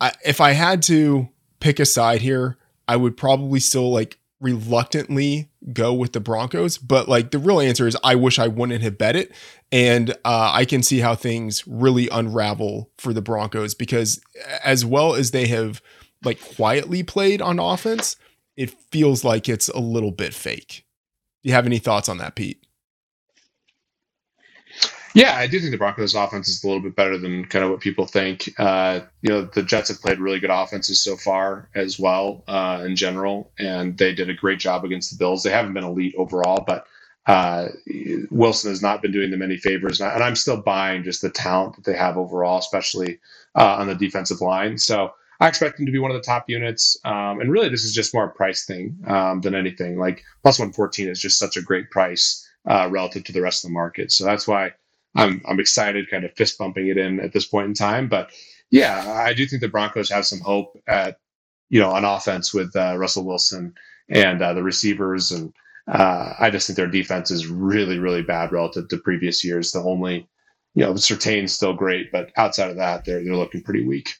I, 0.00 0.12
if 0.24 0.40
I 0.40 0.52
had 0.52 0.82
to 0.84 1.28
pick 1.60 1.78
a 1.78 1.86
side 1.86 2.22
here, 2.22 2.58
I 2.88 2.96
would 2.96 3.16
probably 3.16 3.60
still 3.60 3.90
like 3.90 4.18
reluctantly 4.40 5.48
go 5.72 5.94
with 5.94 6.12
the 6.12 6.20
Broncos. 6.20 6.76
But 6.76 7.08
like 7.08 7.30
the 7.30 7.38
real 7.38 7.60
answer 7.60 7.86
is, 7.86 7.96
I 8.02 8.16
wish 8.16 8.38
I 8.38 8.48
wouldn't 8.48 8.82
have 8.82 8.98
bet 8.98 9.16
it. 9.16 9.32
And 9.70 10.10
uh, 10.24 10.50
I 10.52 10.64
can 10.64 10.82
see 10.82 10.98
how 10.98 11.14
things 11.14 11.66
really 11.66 12.08
unravel 12.10 12.90
for 12.98 13.12
the 13.12 13.22
Broncos 13.22 13.74
because 13.74 14.20
as 14.64 14.84
well 14.84 15.14
as 15.14 15.30
they 15.30 15.46
have 15.46 15.80
like 16.24 16.40
quietly 16.56 17.02
played 17.02 17.40
on 17.40 17.58
offense, 17.58 18.16
it 18.56 18.70
feels 18.90 19.24
like 19.24 19.48
it's 19.48 19.68
a 19.68 19.78
little 19.78 20.10
bit 20.10 20.34
fake. 20.34 20.84
Do 21.42 21.48
you 21.48 21.54
have 21.54 21.66
any 21.66 21.78
thoughts 21.78 22.08
on 22.08 22.18
that, 22.18 22.34
Pete? 22.34 22.64
Yeah, 25.14 25.36
I 25.36 25.46
do 25.46 25.58
think 25.60 25.72
the 25.72 25.78
Broncos' 25.78 26.14
offense 26.14 26.48
is 26.48 26.64
a 26.64 26.66
little 26.66 26.82
bit 26.82 26.96
better 26.96 27.18
than 27.18 27.44
kind 27.46 27.64
of 27.64 27.70
what 27.70 27.80
people 27.80 28.06
think. 28.06 28.48
Uh, 28.58 29.00
you 29.20 29.30
know, 29.30 29.42
the 29.42 29.62
Jets 29.62 29.88
have 29.88 30.00
played 30.00 30.18
really 30.18 30.40
good 30.40 30.50
offenses 30.50 31.02
so 31.02 31.16
far 31.16 31.68
as 31.74 31.98
well 31.98 32.44
uh, 32.48 32.82
in 32.86 32.96
general, 32.96 33.52
and 33.58 33.98
they 33.98 34.14
did 34.14 34.30
a 34.30 34.34
great 34.34 34.58
job 34.58 34.84
against 34.84 35.10
the 35.10 35.18
Bills. 35.18 35.42
They 35.42 35.50
haven't 35.50 35.74
been 35.74 35.84
elite 35.84 36.14
overall, 36.16 36.64
but 36.66 36.86
uh, 37.26 37.68
Wilson 38.30 38.70
has 38.70 38.80
not 38.82 39.02
been 39.02 39.12
doing 39.12 39.30
them 39.30 39.42
any 39.42 39.58
favors, 39.58 40.00
and 40.00 40.22
I'm 40.22 40.36
still 40.36 40.60
buying 40.60 41.04
just 41.04 41.20
the 41.20 41.30
talent 41.30 41.76
that 41.76 41.84
they 41.84 41.96
have 41.96 42.16
overall, 42.16 42.58
especially 42.58 43.20
uh, 43.54 43.76
on 43.78 43.88
the 43.88 43.94
defensive 43.94 44.40
line. 44.40 44.78
So 44.78 45.12
I 45.40 45.48
expect 45.48 45.76
them 45.76 45.86
to 45.86 45.92
be 45.92 45.98
one 45.98 46.10
of 46.10 46.16
the 46.16 46.22
top 46.22 46.48
units. 46.48 46.96
Um, 47.04 47.40
and 47.40 47.52
really, 47.52 47.68
this 47.68 47.84
is 47.84 47.92
just 47.92 48.14
more 48.14 48.24
a 48.24 48.30
price 48.30 48.64
thing 48.64 48.96
um, 49.06 49.42
than 49.42 49.54
anything. 49.54 49.98
Like 49.98 50.24
plus 50.42 50.58
114 50.58 51.08
is 51.08 51.20
just 51.20 51.38
such 51.38 51.56
a 51.56 51.62
great 51.62 51.90
price 51.90 52.48
uh, 52.66 52.88
relative 52.90 53.24
to 53.24 53.32
the 53.32 53.42
rest 53.42 53.64
of 53.64 53.68
the 53.68 53.74
market. 53.74 54.10
So 54.10 54.24
that's 54.24 54.48
why 54.48 54.72
I'm 55.14 55.42
I'm 55.46 55.60
excited, 55.60 56.10
kind 56.10 56.24
of 56.24 56.34
fist 56.34 56.58
bumping 56.58 56.88
it 56.88 56.96
in 56.96 57.20
at 57.20 57.32
this 57.32 57.46
point 57.46 57.68
in 57.68 57.74
time. 57.74 58.08
But 58.08 58.30
yeah, 58.70 59.12
I 59.12 59.34
do 59.34 59.46
think 59.46 59.60
the 59.60 59.68
Broncos 59.68 60.10
have 60.10 60.26
some 60.26 60.40
hope 60.40 60.80
at 60.86 61.18
you 61.68 61.80
know 61.80 61.90
on 61.90 62.04
offense 62.04 62.54
with 62.54 62.74
uh, 62.74 62.96
Russell 62.96 63.24
Wilson 63.24 63.74
and 64.08 64.40
uh, 64.40 64.54
the 64.54 64.62
receivers, 64.62 65.30
and 65.30 65.52
uh, 65.88 66.34
I 66.38 66.50
just 66.50 66.66
think 66.66 66.76
their 66.76 66.86
defense 66.86 67.30
is 67.30 67.46
really 67.46 67.98
really 67.98 68.22
bad 68.22 68.52
relative 68.52 68.88
to 68.88 68.96
previous 68.98 69.44
years. 69.44 69.72
The 69.72 69.80
only 69.80 70.28
you 70.74 70.84
know 70.84 70.94
Surtain's 70.94 71.52
still 71.52 71.74
great, 71.74 72.10
but 72.10 72.30
outside 72.36 72.70
of 72.70 72.76
that, 72.76 73.04
they're 73.04 73.22
they're 73.22 73.36
looking 73.36 73.62
pretty 73.62 73.84
weak. 73.84 74.10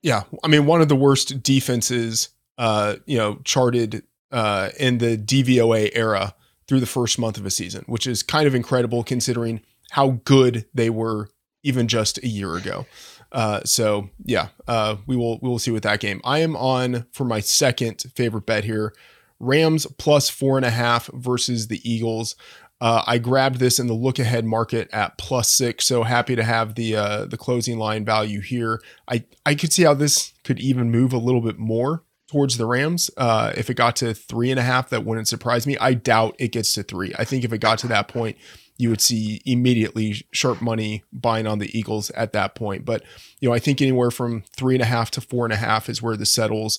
Yeah, 0.00 0.22
I 0.42 0.48
mean 0.48 0.64
one 0.64 0.80
of 0.80 0.88
the 0.88 0.96
worst 0.96 1.42
defenses, 1.42 2.30
uh, 2.56 2.96
you 3.04 3.18
know, 3.18 3.38
charted 3.44 4.02
uh, 4.30 4.70
in 4.80 4.98
the 4.98 5.18
DVOA 5.18 5.90
era 5.94 6.34
through 6.72 6.80
the 6.80 6.86
first 6.86 7.18
month 7.18 7.36
of 7.36 7.44
a 7.44 7.50
season, 7.50 7.84
which 7.86 8.06
is 8.06 8.22
kind 8.22 8.46
of 8.46 8.54
incredible 8.54 9.04
considering 9.04 9.60
how 9.90 10.20
good 10.24 10.64
they 10.72 10.88
were 10.88 11.28
even 11.62 11.86
just 11.86 12.16
a 12.22 12.26
year 12.26 12.56
ago. 12.56 12.86
Uh, 13.30 13.60
so 13.62 14.08
yeah, 14.24 14.48
uh, 14.66 14.96
we 15.06 15.14
will 15.14 15.38
we 15.42 15.50
will 15.50 15.58
see 15.58 15.70
with 15.70 15.82
that 15.82 16.00
game. 16.00 16.22
I 16.24 16.38
am 16.38 16.56
on 16.56 17.04
for 17.12 17.24
my 17.24 17.40
second 17.40 18.02
favorite 18.16 18.46
bet 18.46 18.64
here. 18.64 18.94
Rams 19.38 19.86
plus 19.98 20.30
four 20.30 20.56
and 20.56 20.64
a 20.64 20.70
half 20.70 21.08
versus 21.08 21.66
the 21.68 21.86
Eagles. 21.86 22.36
Uh, 22.80 23.02
I 23.06 23.18
grabbed 23.18 23.58
this 23.58 23.78
in 23.78 23.86
the 23.86 23.92
look 23.92 24.18
ahead 24.18 24.46
market 24.46 24.88
at 24.94 25.18
plus 25.18 25.52
six. 25.52 25.84
So 25.84 26.04
happy 26.04 26.36
to 26.36 26.42
have 26.42 26.74
the 26.74 26.96
uh, 26.96 27.26
the 27.26 27.36
closing 27.36 27.78
line 27.78 28.06
value 28.06 28.40
here. 28.40 28.80
I 29.06 29.24
I 29.44 29.56
could 29.56 29.74
see 29.74 29.82
how 29.82 29.92
this 29.92 30.32
could 30.42 30.58
even 30.58 30.90
move 30.90 31.12
a 31.12 31.18
little 31.18 31.42
bit 31.42 31.58
more 31.58 32.02
towards 32.32 32.56
the 32.56 32.64
Rams. 32.64 33.10
Uh, 33.18 33.52
if 33.56 33.68
it 33.68 33.74
got 33.74 33.94
to 33.96 34.14
three 34.14 34.50
and 34.50 34.58
a 34.58 34.62
half, 34.62 34.88
that 34.88 35.04
wouldn't 35.04 35.28
surprise 35.28 35.66
me. 35.66 35.76
I 35.76 35.92
doubt 35.92 36.34
it 36.38 36.48
gets 36.48 36.72
to 36.72 36.82
three. 36.82 37.12
I 37.18 37.24
think 37.24 37.44
if 37.44 37.52
it 37.52 37.58
got 37.58 37.78
to 37.80 37.88
that 37.88 38.08
point, 38.08 38.38
you 38.78 38.88
would 38.88 39.02
see 39.02 39.42
immediately 39.44 40.24
sharp 40.32 40.62
money 40.62 41.04
buying 41.12 41.46
on 41.46 41.58
the 41.58 41.78
Eagles 41.78 42.08
at 42.12 42.32
that 42.32 42.54
point. 42.54 42.86
But 42.86 43.04
you 43.40 43.48
know, 43.48 43.54
I 43.54 43.58
think 43.58 43.82
anywhere 43.82 44.10
from 44.10 44.44
three 44.56 44.74
and 44.74 44.80
a 44.80 44.86
half 44.86 45.10
to 45.12 45.20
four 45.20 45.44
and 45.44 45.52
a 45.52 45.56
half 45.56 45.90
is 45.90 46.00
where 46.00 46.16
the 46.16 46.24
settles. 46.24 46.78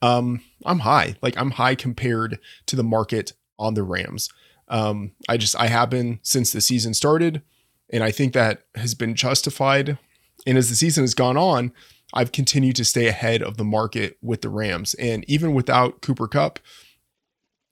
Um, 0.00 0.40
I'm 0.64 0.80
high, 0.80 1.16
like 1.20 1.36
I'm 1.36 1.50
high 1.50 1.74
compared 1.74 2.38
to 2.66 2.76
the 2.76 2.84
market 2.84 3.32
on 3.58 3.74
the 3.74 3.82
Rams. 3.82 4.28
Um, 4.68 5.12
I 5.28 5.36
just 5.36 5.58
I 5.58 5.66
have 5.66 5.90
been 5.90 6.20
since 6.22 6.52
the 6.52 6.60
season 6.60 6.94
started, 6.94 7.42
and 7.90 8.04
I 8.04 8.12
think 8.12 8.34
that 8.34 8.62
has 8.76 8.94
been 8.94 9.16
justified. 9.16 9.98
And 10.46 10.56
as 10.56 10.70
the 10.70 10.76
season 10.76 11.02
has 11.02 11.14
gone 11.14 11.36
on, 11.36 11.72
I've 12.12 12.32
continued 12.32 12.76
to 12.76 12.84
stay 12.84 13.06
ahead 13.06 13.42
of 13.42 13.56
the 13.56 13.64
market 13.64 14.18
with 14.22 14.42
the 14.42 14.48
Rams. 14.48 14.94
And 14.94 15.24
even 15.28 15.54
without 15.54 16.02
Cooper 16.02 16.28
Kupp, 16.28 16.58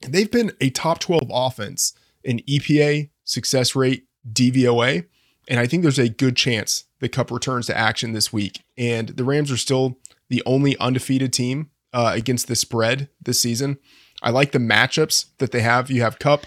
they've 0.07 0.31
been 0.31 0.51
a 0.59 0.69
top 0.69 0.99
12 0.99 1.23
offense 1.31 1.93
in 2.23 2.39
EPA, 2.39 3.09
success 3.23 3.75
rate, 3.75 4.05
DVOA. 4.31 5.05
And 5.47 5.59
I 5.59 5.67
think 5.67 5.83
there's 5.83 5.99
a 5.99 6.09
good 6.09 6.35
chance 6.35 6.85
the 6.99 7.09
Kupp 7.09 7.31
returns 7.31 7.67
to 7.67 7.77
action 7.77 8.13
this 8.13 8.31
week. 8.31 8.63
And 8.77 9.09
the 9.09 9.23
Rams 9.23 9.51
are 9.51 9.57
still 9.57 9.97
the 10.29 10.43
only 10.45 10.77
undefeated 10.77 11.33
team 11.33 11.69
uh, 11.93 12.11
against 12.15 12.47
the 12.47 12.55
spread 12.55 13.09
this 13.21 13.41
season. 13.41 13.77
I 14.21 14.29
like 14.29 14.51
the 14.51 14.59
matchups 14.59 15.25
that 15.39 15.51
they 15.51 15.61
have. 15.61 15.89
You 15.89 16.01
have 16.01 16.19
Kupp 16.19 16.45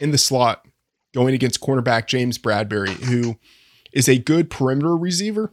in 0.00 0.10
the 0.10 0.18
slot 0.18 0.66
going 1.14 1.34
against 1.34 1.60
cornerback 1.60 2.06
James 2.06 2.38
Bradberry, 2.38 2.94
who 3.04 3.38
is 3.92 4.08
a 4.08 4.18
good 4.18 4.50
perimeter 4.50 4.96
receiver. 4.96 5.52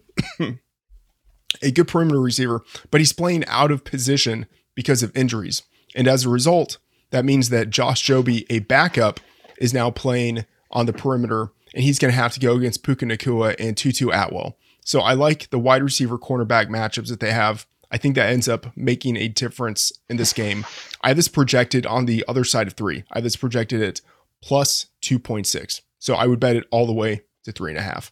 A 1.62 1.72
good 1.72 1.88
perimeter 1.88 2.22
receiver, 2.22 2.64
but 2.92 3.02
he's 3.02 3.14
playing 3.14 3.46
out 3.46 3.72
of 3.72 3.84
position 3.84 4.46
because 4.76 5.04
of 5.04 5.16
injuries. 5.16 5.64
And 5.96 6.08
as 6.08 6.26
a 6.26 6.30
result, 6.30 6.78
that 7.12 7.26
means 7.26 7.50
that 7.50 7.70
Josh 7.70 8.04
Jobe, 8.04 8.46
a 8.50 8.60
backup, 8.60 9.20
is 9.60 9.74
now 9.74 9.90
playing 9.90 10.46
on 10.72 10.86
the 10.86 10.94
perimeter 10.94 11.52
and 11.74 11.84
he's 11.84 12.00
going 12.00 12.12
to 12.12 12.18
have 12.18 12.34
to 12.34 12.40
go 12.40 12.56
against 12.56 12.84
Puka 12.84 13.06
Nacua 13.06 13.56
and 13.60 13.76
Tutu 13.76 14.10
Atwell. 14.10 14.58
So 14.84 15.02
I 15.02 15.14
like 15.14 15.50
the 15.50 15.60
wide 15.60 15.84
receiver 15.84 16.18
cornerback 16.18 16.68
matchups 16.68 17.10
that 17.10 17.20
they 17.20 17.32
have. 17.32 17.68
I 17.92 17.98
think 17.98 18.16
that 18.16 18.30
ends 18.30 18.48
up 18.48 18.76
making 18.76 19.18
a 19.18 19.28
difference 19.28 19.92
in 20.10 20.18
this 20.18 20.34
game. 20.34 20.66
I 21.02 21.10
have 21.10 21.18
this 21.18 21.28
projected 21.28 21.86
on 21.86 22.06
the 22.06 22.24
other 22.28 22.44
side 22.44 22.68
of 22.68 22.74
three. 22.74 23.04
I 23.12 23.18
have 23.18 23.24
this 23.24 23.36
projected 23.36 23.82
at 23.82 24.02
plus 24.42 24.88
2.6. 25.02 25.82
So 26.00 26.16
I 26.16 26.28
would 26.28 26.40
bet 26.40 26.56
it 26.56 26.68
all 26.72 26.86
the 26.86 26.94
way 26.94 27.22
to 27.44 27.52
three 27.52 27.72
and 27.72 27.80
a 27.80 27.84
half. 27.84 28.12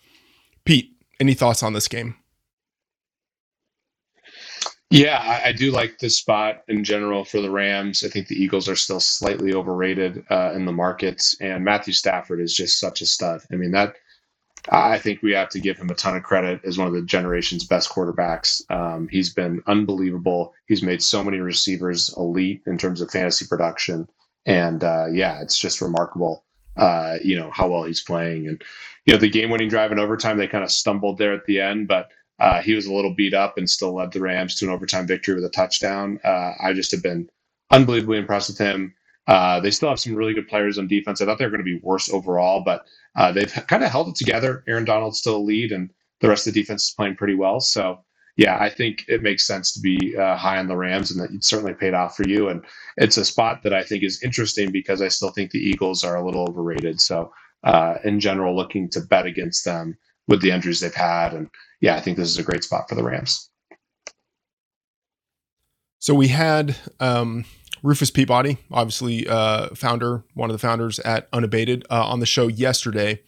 Pete, 0.66 0.92
any 1.20 1.34
thoughts 1.34 1.64
on 1.64 1.74
this 1.74 1.88
game? 1.88 2.16
Yeah, 4.90 5.18
I, 5.18 5.50
I, 5.50 5.52
do 5.52 5.72
like 5.72 6.00
this 6.00 6.18
spot 6.18 6.64
in 6.70 6.84
general 6.86 7.26
for 7.26 7.42
the 7.42 7.52
Rams. 7.52 8.06
I 8.06 8.08
think 8.08 8.28
the 8.28 8.42
Eagles 8.42 8.70
are 8.70 8.76
still 8.76 9.02
slightly 9.02 9.54
overrated 9.54 10.24
uh, 10.30 10.54
in 10.54 10.64
the 10.64 10.72
markets, 10.72 11.36
and 11.42 11.66
Matthew 11.66 11.92
Stafford 11.92 12.40
is 12.40 12.56
just 12.56 12.80
such 12.80 13.02
a 13.02 13.06
stud. 13.06 13.42
I 13.52 13.56
mean, 13.56 13.72
that 13.72 13.96
I 14.70 14.98
think 14.98 15.22
we 15.22 15.32
have 15.34 15.50
to 15.50 15.60
give 15.60 15.78
him 15.78 15.90
a 15.90 15.96
ton 15.96 16.16
of 16.16 16.24
credit 16.24 16.62
as 16.64 16.78
one 16.78 16.88
of 16.88 16.94
the 16.94 17.02
generation's 17.02 17.66
best 17.66 17.90
quarterbacks. 17.90 18.62
Um, 18.72 19.08
he's 19.10 19.34
been 19.34 19.62
unbelievable. 19.68 20.54
He's 20.68 20.84
made 20.84 21.02
so 21.02 21.24
many 21.24 21.40
receivers 21.40 22.14
elite 22.18 22.62
in 22.66 22.78
terms 22.78 23.02
of 23.02 23.12
fantasy 23.12 23.46
production, 23.46 24.08
and 24.46 24.84
uh, 24.86 25.08
yeah, 25.12 25.42
it's 25.42 25.60
just 25.60 25.82
remarkable. 25.82 26.46
Uh, 26.78 27.18
you 27.24 27.36
know 27.36 27.50
how 27.52 27.68
well 27.68 27.84
he's 27.84 28.04
playing, 28.04 28.48
and 28.48 28.64
you 29.06 29.14
know 29.14 29.20
the 29.20 29.30
game-winning 29.30 29.68
drive 29.68 29.92
in 29.92 30.00
overtime. 30.00 30.38
They 30.38 30.48
kind 30.48 30.64
of 30.64 30.72
stumbled 30.72 31.18
there 31.18 31.34
at 31.34 31.46
the 31.46 31.60
end, 31.60 31.90
but 31.90 32.10
uh, 32.40 32.62
he 32.62 32.74
was 32.74 32.86
a 32.86 32.94
little 32.94 33.14
beat 33.14 33.34
up 33.34 33.58
and 33.58 33.70
still 33.70 33.96
led 33.96 34.12
the 34.12 34.22
Rams 34.22 34.56
to 34.56 34.66
an 34.66 34.72
overtime 34.72 35.08
victory 35.08 35.36
with 35.36 35.46
a 35.46 35.50
touchdown. 35.50 36.20
Uh, 36.24 36.54
I 36.62 36.74
just 36.74 36.92
have 36.92 37.02
been 37.04 37.30
unbelievably 37.72 38.20
impressed 38.20 38.50
with 38.50 38.58
him. 38.58 38.94
Uh, 39.28 39.60
they 39.60 39.72
still 39.72 39.90
have 39.90 40.00
some 40.00 40.16
really 40.16 40.34
good 40.34 40.48
players 40.48 40.78
on 40.78 40.88
defense. 40.88 41.20
I 41.20 41.26
thought 41.26 41.38
they 41.38 41.46
were 41.46 41.52
going 41.52 41.66
to 41.66 41.66
be 41.66 41.80
worse 41.84 42.10
overall, 42.12 42.62
but 42.64 42.86
uh, 43.16 43.32
they've 43.32 43.52
kind 43.68 43.84
of 43.84 43.92
held 43.92 44.08
it 44.08 44.16
together. 44.16 44.64
Aaron 44.68 44.86
Donald's 44.86 45.20
still 45.20 45.38
a 45.38 45.40
lead, 45.40 45.72
and 45.72 45.90
the 46.22 46.30
rest 46.30 46.48
of 46.48 46.54
the 46.54 46.62
defense 46.62 46.86
is 46.86 46.94
playing 46.96 47.16
pretty 47.16 47.36
well. 47.36 47.60
So, 47.60 48.00
yeah, 48.38 48.58
I 48.60 48.70
think 48.70 49.04
it 49.08 49.24
makes 49.24 49.46
sense 49.46 49.74
to 49.74 49.82
be 49.82 50.16
uh, 50.16 50.38
high 50.38 50.60
on 50.60 50.68
the 50.68 50.78
Rams, 50.78 51.12
and 51.12 51.20
that 51.20 51.34
it 51.34 51.44
certainly 51.44 51.74
paid 51.74 51.94
off 51.94 52.16
for 52.16 52.28
you. 52.28 52.48
And 52.50 52.64
it's 52.96 53.18
a 53.18 53.26
spot 53.26 53.64
that 53.64 53.74
I 53.74 53.84
think 53.84 54.04
is 54.04 54.24
interesting 54.24 54.72
because 54.72 55.02
I 55.02 55.10
still 55.10 55.32
think 55.32 55.52
the 55.52 55.60
Eagles 55.60 56.04
are 56.04 56.16
a 56.16 56.26
little 56.26 56.48
overrated. 56.48 57.02
So, 57.02 57.34
uh, 57.64 57.96
in 58.06 58.22
general, 58.22 58.56
looking 58.56 58.88
to 58.92 59.02
bet 59.02 59.26
against 59.26 59.66
them 59.66 59.98
with 60.28 60.42
the 60.42 60.52
injuries 60.52 60.80
they've 60.80 60.94
had. 60.94 61.34
And 61.34 61.50
yeah, 61.82 61.96
I 61.96 62.02
think 62.02 62.18
this 62.18 62.30
is 62.30 62.38
a 62.38 62.44
great 62.44 62.64
spot 62.64 62.90
for 62.90 62.96
the 62.96 63.04
Rams. 63.04 63.50
So 66.00 66.14
we 66.14 66.28
had 66.28 66.76
um, 67.00 67.46
Rufus 67.84 68.12
Peabody, 68.12 68.58
obviously 68.72 69.28
uh, 69.28 69.70
founder, 69.76 70.24
one 70.34 70.50
of 70.50 70.54
the 70.54 70.60
founders 70.60 71.00
at 71.00 71.28
Unabated, 71.34 71.86
uh, 71.90 72.06
on 72.06 72.20
the 72.20 72.26
show 72.26 72.48
yesterday, 72.48 73.22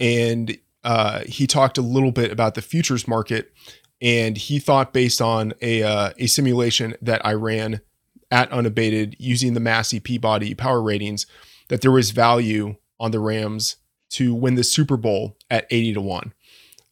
and 0.00 0.56
uh, 0.84 1.20
he 1.20 1.46
talked 1.46 1.78
a 1.78 1.82
little 1.82 2.12
bit 2.12 2.30
about 2.30 2.54
the 2.54 2.62
futures 2.62 3.08
market, 3.08 3.52
and 4.00 4.36
he 4.36 4.58
thought 4.58 4.92
based 4.92 5.20
on 5.20 5.54
a 5.60 5.82
uh, 5.82 6.10
a 6.18 6.26
simulation 6.26 6.94
that 7.00 7.24
I 7.24 7.32
ran 7.34 7.80
at 8.30 8.50
Unabated 8.52 9.16
using 9.18 9.54
the 9.54 9.60
Massey 9.60 10.00
Peabody 10.00 10.54
power 10.54 10.82
ratings 10.82 11.26
that 11.68 11.80
there 11.80 11.92
was 11.92 12.10
value 12.10 12.76
on 13.00 13.10
the 13.10 13.20
Rams 13.20 13.76
to 14.14 14.34
win 14.34 14.54
the 14.54 14.64
Super 14.64 14.96
Bowl 14.96 15.36
at 15.50 15.66
eighty 15.70 15.92
to 15.94 16.00
one 16.00 16.32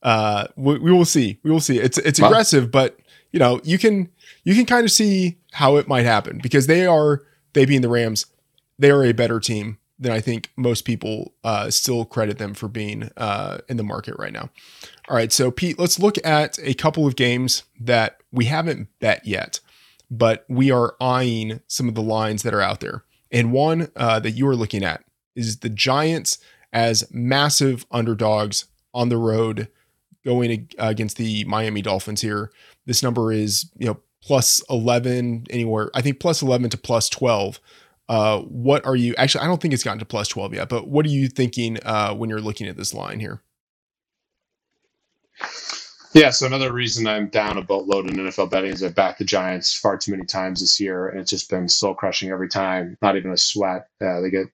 uh, 0.02 0.46
we, 0.56 0.78
we, 0.78 0.92
will 0.92 1.04
see. 1.04 1.38
We 1.42 1.50
will 1.50 1.60
see. 1.60 1.78
It's 1.78 1.98
it's 1.98 2.18
aggressive, 2.18 2.70
but 2.70 2.98
you 3.30 3.38
know 3.38 3.60
you 3.64 3.78
can 3.78 4.10
you 4.44 4.54
can 4.54 4.66
kind 4.66 4.84
of 4.84 4.90
see 4.90 5.38
how 5.52 5.76
it 5.76 5.88
might 5.88 6.04
happen 6.04 6.40
because 6.42 6.66
they 6.66 6.86
are 6.86 7.22
they 7.52 7.64
being 7.64 7.82
the 7.82 7.88
Rams, 7.88 8.26
they 8.78 8.90
are 8.90 9.04
a 9.04 9.12
better 9.12 9.38
team 9.38 9.78
than 9.98 10.10
I 10.10 10.20
think 10.20 10.50
most 10.56 10.84
people 10.84 11.32
uh, 11.44 11.70
still 11.70 12.04
credit 12.04 12.38
them 12.38 12.54
for 12.54 12.66
being 12.66 13.10
uh, 13.16 13.58
in 13.68 13.76
the 13.76 13.84
market 13.84 14.16
right 14.18 14.32
now. 14.32 14.50
All 15.08 15.16
right, 15.16 15.32
so 15.32 15.50
Pete, 15.50 15.78
let's 15.78 15.98
look 15.98 16.16
at 16.24 16.58
a 16.60 16.74
couple 16.74 17.06
of 17.06 17.14
games 17.14 17.62
that 17.78 18.18
we 18.32 18.46
haven't 18.46 18.88
bet 18.98 19.24
yet, 19.24 19.60
but 20.10 20.44
we 20.48 20.72
are 20.72 20.96
eyeing 21.00 21.60
some 21.68 21.88
of 21.88 21.94
the 21.94 22.02
lines 22.02 22.42
that 22.42 22.54
are 22.54 22.60
out 22.60 22.80
there. 22.80 23.04
And 23.30 23.52
one 23.52 23.92
uh, 23.94 24.18
that 24.20 24.32
you 24.32 24.48
are 24.48 24.56
looking 24.56 24.82
at 24.82 25.04
is 25.36 25.58
the 25.58 25.68
Giants 25.68 26.38
as 26.72 27.04
massive 27.12 27.86
underdogs 27.90 28.66
on 28.94 29.08
the 29.08 29.16
road 29.16 29.68
going 30.24 30.68
against 30.78 31.16
the 31.16 31.44
Miami 31.44 31.82
Dolphins 31.82 32.20
here. 32.20 32.50
This 32.86 33.02
number 33.02 33.32
is, 33.32 33.70
you 33.76 33.86
know, 33.86 34.00
plus 34.22 34.62
11 34.70 35.46
anywhere. 35.50 35.90
I 35.94 36.00
think 36.00 36.20
plus 36.20 36.42
11 36.42 36.70
to 36.70 36.78
plus 36.78 37.08
12. 37.08 37.60
Uh, 38.08 38.40
what 38.40 38.84
are 38.84 38.96
you 38.96 39.14
actually? 39.16 39.44
I 39.44 39.46
don't 39.46 39.60
think 39.60 39.74
it's 39.74 39.84
gotten 39.84 39.98
to 39.98 40.04
plus 40.04 40.28
12 40.28 40.54
yet, 40.54 40.68
but 40.68 40.88
what 40.88 41.06
are 41.06 41.10
you 41.10 41.28
thinking 41.28 41.78
uh, 41.84 42.14
when 42.14 42.28
you're 42.28 42.40
looking 42.40 42.66
at 42.68 42.76
this 42.76 42.92
line 42.92 43.20
here? 43.20 43.42
Yeah, 46.14 46.28
so 46.28 46.46
another 46.46 46.72
reason 46.72 47.06
I'm 47.06 47.28
down 47.28 47.56
a 47.56 47.62
boatload 47.62 48.10
in 48.10 48.16
NFL 48.16 48.50
betting 48.50 48.70
is 48.72 48.82
I've 48.82 48.94
backed 48.94 49.18
the 49.18 49.24
Giants 49.24 49.74
far 49.74 49.96
too 49.96 50.10
many 50.10 50.26
times 50.26 50.60
this 50.60 50.78
year, 50.78 51.08
and 51.08 51.20
it's 51.20 51.30
just 51.30 51.48
been 51.48 51.68
soul 51.68 51.94
crushing 51.94 52.30
every 52.30 52.48
time. 52.48 52.98
Not 53.00 53.16
even 53.16 53.30
a 53.30 53.36
sweat. 53.38 53.86
Uh, 53.98 54.20
they 54.20 54.28
get, 54.28 54.48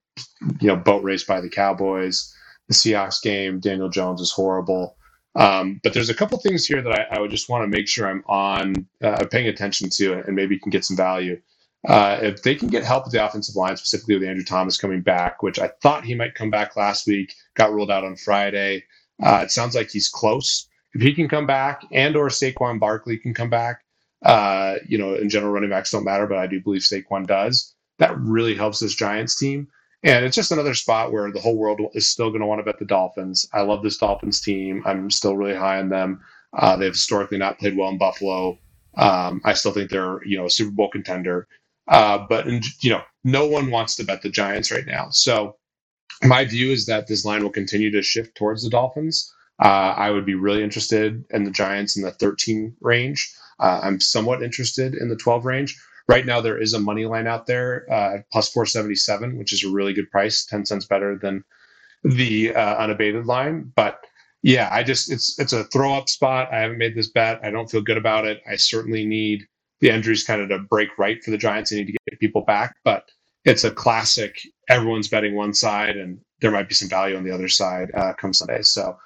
you 0.61 0.67
know, 0.67 0.77
boat 0.77 1.03
raced 1.03 1.27
by 1.27 1.41
the 1.41 1.49
Cowboys. 1.49 2.33
The 2.69 2.73
Seahawks 2.73 3.21
game, 3.21 3.59
Daniel 3.59 3.89
Jones 3.89 4.21
is 4.21 4.31
horrible. 4.31 4.95
Um, 5.35 5.81
but 5.83 5.93
there's 5.93 6.09
a 6.09 6.13
couple 6.13 6.37
things 6.39 6.65
here 6.65 6.81
that 6.81 6.93
I, 6.93 7.17
I 7.17 7.19
would 7.19 7.31
just 7.31 7.49
want 7.49 7.63
to 7.63 7.77
make 7.77 7.89
sure 7.89 8.07
I'm 8.07 8.23
on 8.27 8.87
uh, 9.03 9.25
paying 9.29 9.47
attention 9.47 9.89
to 9.97 10.13
and 10.25 10.35
maybe 10.35 10.57
can 10.59 10.69
get 10.69 10.85
some 10.85 10.95
value. 10.95 11.41
Uh, 11.87 12.19
if 12.21 12.41
they 12.41 12.55
can 12.55 12.69
get 12.69 12.85
help 12.85 13.03
with 13.03 13.13
the 13.13 13.25
offensive 13.25 13.55
line, 13.55 13.75
specifically 13.75 14.15
with 14.15 14.27
Andrew 14.27 14.45
Thomas 14.45 14.77
coming 14.77 15.01
back, 15.01 15.43
which 15.43 15.59
I 15.59 15.71
thought 15.81 16.05
he 16.05 16.15
might 16.15 16.35
come 16.35 16.49
back 16.49 16.77
last 16.77 17.05
week, 17.05 17.33
got 17.55 17.73
ruled 17.73 17.91
out 17.91 18.05
on 18.05 18.15
Friday. 18.15 18.85
Uh, 19.21 19.41
it 19.43 19.51
sounds 19.51 19.75
like 19.75 19.89
he's 19.89 20.07
close. 20.07 20.68
If 20.93 21.01
he 21.01 21.13
can 21.13 21.27
come 21.27 21.45
back, 21.45 21.83
and 21.91 22.15
or 22.15 22.29
Saquon 22.29 22.79
Barkley 22.79 23.17
can 23.17 23.33
come 23.33 23.49
back, 23.49 23.83
uh, 24.23 24.75
you 24.87 24.97
know, 24.97 25.15
in 25.15 25.29
general, 25.29 25.53
running 25.53 25.69
backs 25.69 25.91
don't 25.91 26.03
matter, 26.03 26.27
but 26.27 26.37
I 26.37 26.47
do 26.47 26.61
believe 26.61 26.81
Saquon 26.81 27.27
does. 27.27 27.73
That 27.99 28.17
really 28.17 28.55
helps 28.55 28.79
this 28.79 28.95
Giants 28.95 29.37
team. 29.37 29.67
And 30.03 30.23
it's 30.23 30.35
just 30.35 30.51
another 30.51 30.73
spot 30.73 31.11
where 31.11 31.29
the 31.31 31.41
whole 31.41 31.57
world 31.57 31.81
is 31.93 32.07
still 32.07 32.29
going 32.29 32.39
to 32.39 32.47
want 32.47 32.59
to 32.59 32.63
bet 32.63 32.79
the 32.79 32.85
Dolphins. 32.85 33.47
I 33.53 33.61
love 33.61 33.83
this 33.83 33.97
Dolphins 33.97 34.39
team. 34.39 34.81
I'm 34.85 35.11
still 35.11 35.35
really 35.35 35.55
high 35.55 35.79
on 35.79 35.89
them. 35.89 36.21
Uh, 36.53 36.77
they've 36.77 36.93
historically 36.93 37.37
not 37.37 37.59
played 37.59 37.75
well 37.75 37.89
in 37.89 37.97
Buffalo. 37.97 38.57
Um, 38.95 39.41
I 39.43 39.53
still 39.53 39.71
think 39.71 39.89
they're 39.89 40.23
you 40.25 40.37
know 40.37 40.45
a 40.45 40.49
Super 40.49 40.71
Bowl 40.71 40.89
contender. 40.89 41.47
Uh, 41.87 42.25
but 42.29 42.45
you 42.81 42.91
know, 42.91 43.01
no 43.23 43.47
one 43.47 43.71
wants 43.71 43.95
to 43.95 44.03
bet 44.03 44.21
the 44.21 44.29
Giants 44.29 44.71
right 44.71 44.85
now. 44.85 45.09
So 45.09 45.57
my 46.23 46.45
view 46.45 46.71
is 46.71 46.85
that 46.85 47.07
this 47.07 47.25
line 47.25 47.43
will 47.43 47.49
continue 47.49 47.91
to 47.91 48.01
shift 48.01 48.35
towards 48.35 48.63
the 48.63 48.69
Dolphins. 48.69 49.33
Uh, 49.59 49.93
I 49.97 50.11
would 50.11 50.25
be 50.25 50.35
really 50.35 50.63
interested 50.63 51.23
in 51.31 51.43
the 51.43 51.51
Giants 51.51 51.97
in 51.97 52.03
the 52.03 52.11
13 52.11 52.75
range. 52.81 53.33
Uh, 53.59 53.81
I'm 53.83 53.99
somewhat 53.99 54.41
interested 54.41 54.95
in 54.95 55.09
the 55.09 55.17
12 55.17 55.45
range. 55.45 55.79
Right 56.07 56.25
now, 56.25 56.41
there 56.41 56.57
is 56.57 56.73
a 56.73 56.79
money 56.79 57.05
line 57.05 57.27
out 57.27 57.45
there 57.45 57.85
uh, 57.91 58.15
at 58.15 58.31
plus 58.31 58.51
477, 58.51 59.37
which 59.37 59.53
is 59.53 59.63
a 59.63 59.69
really 59.69 59.93
good 59.93 60.09
price, 60.09 60.45
10 60.45 60.65
cents 60.65 60.85
better 60.85 61.17
than 61.17 61.43
the 62.03 62.55
uh, 62.55 62.75
unabated 62.77 63.25
line. 63.25 63.71
But 63.75 64.03
yeah, 64.41 64.69
I 64.71 64.83
just 64.83 65.11
it's 65.11 65.37
it's 65.37 65.53
a 65.53 65.65
throw 65.65 65.93
up 65.93 66.07
spot. 66.09 66.51
I 66.51 66.59
haven't 66.59 66.77
made 66.77 66.95
this 66.95 67.09
bet. 67.09 67.41
I 67.43 67.51
don't 67.51 67.69
feel 67.69 67.81
good 67.81 67.97
about 67.97 68.25
it. 68.25 68.41
I 68.49 68.55
certainly 68.55 69.05
need 69.05 69.45
the 69.81 69.89
injuries 69.89 70.23
kind 70.23 70.41
of 70.41 70.49
to 70.49 70.59
break 70.59 70.97
right 70.97 71.21
for 71.23 71.31
the 71.31 71.37
Giants. 71.37 71.71
I 71.71 71.77
need 71.77 71.87
to 71.87 71.97
get 72.09 72.19
people 72.19 72.41
back, 72.41 72.75
but 72.83 73.09
it's 73.45 73.63
a 73.63 73.71
classic. 73.71 74.39
Everyone's 74.69 75.09
betting 75.09 75.35
one 75.35 75.53
side, 75.53 75.97
and 75.97 76.19
there 76.41 76.51
might 76.51 76.69
be 76.69 76.75
some 76.75 76.89
value 76.89 77.17
on 77.17 77.23
the 77.23 77.31
other 77.31 77.49
side 77.49 77.91
uh, 77.93 78.13
come 78.13 78.33
Sunday. 78.33 78.61
So 78.61 78.97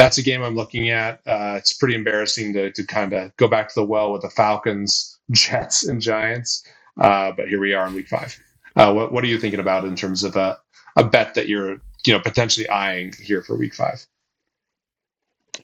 that's 0.00 0.16
a 0.16 0.22
game 0.22 0.42
I'm 0.42 0.56
looking 0.56 0.88
at. 0.88 1.20
Uh, 1.26 1.56
it's 1.58 1.74
pretty 1.74 1.94
embarrassing 1.94 2.54
to 2.54 2.72
to 2.72 2.84
kind 2.84 3.12
of 3.12 3.36
go 3.36 3.46
back 3.48 3.68
to 3.68 3.74
the 3.74 3.84
well 3.84 4.12
with 4.12 4.22
the 4.22 4.30
Falcons 4.30 5.18
Jets 5.30 5.86
and 5.86 6.00
Giants. 6.00 6.64
Uh, 6.98 7.32
but 7.32 7.48
here 7.48 7.60
we 7.60 7.74
are 7.74 7.86
in 7.86 7.94
week 7.94 8.08
five. 8.08 8.36
Uh, 8.76 8.92
what, 8.92 9.12
what 9.12 9.22
are 9.24 9.26
you 9.26 9.38
thinking 9.38 9.60
about 9.60 9.84
in 9.84 9.96
terms 9.96 10.24
of 10.24 10.36
a, 10.36 10.58
a 10.96 11.04
bet 11.04 11.34
that 11.34 11.48
you're 11.48 11.72
you 12.06 12.14
know 12.14 12.20
potentially 12.20 12.68
eyeing 12.70 13.12
here 13.22 13.42
for 13.42 13.56
week 13.56 13.74
five? 13.74 14.06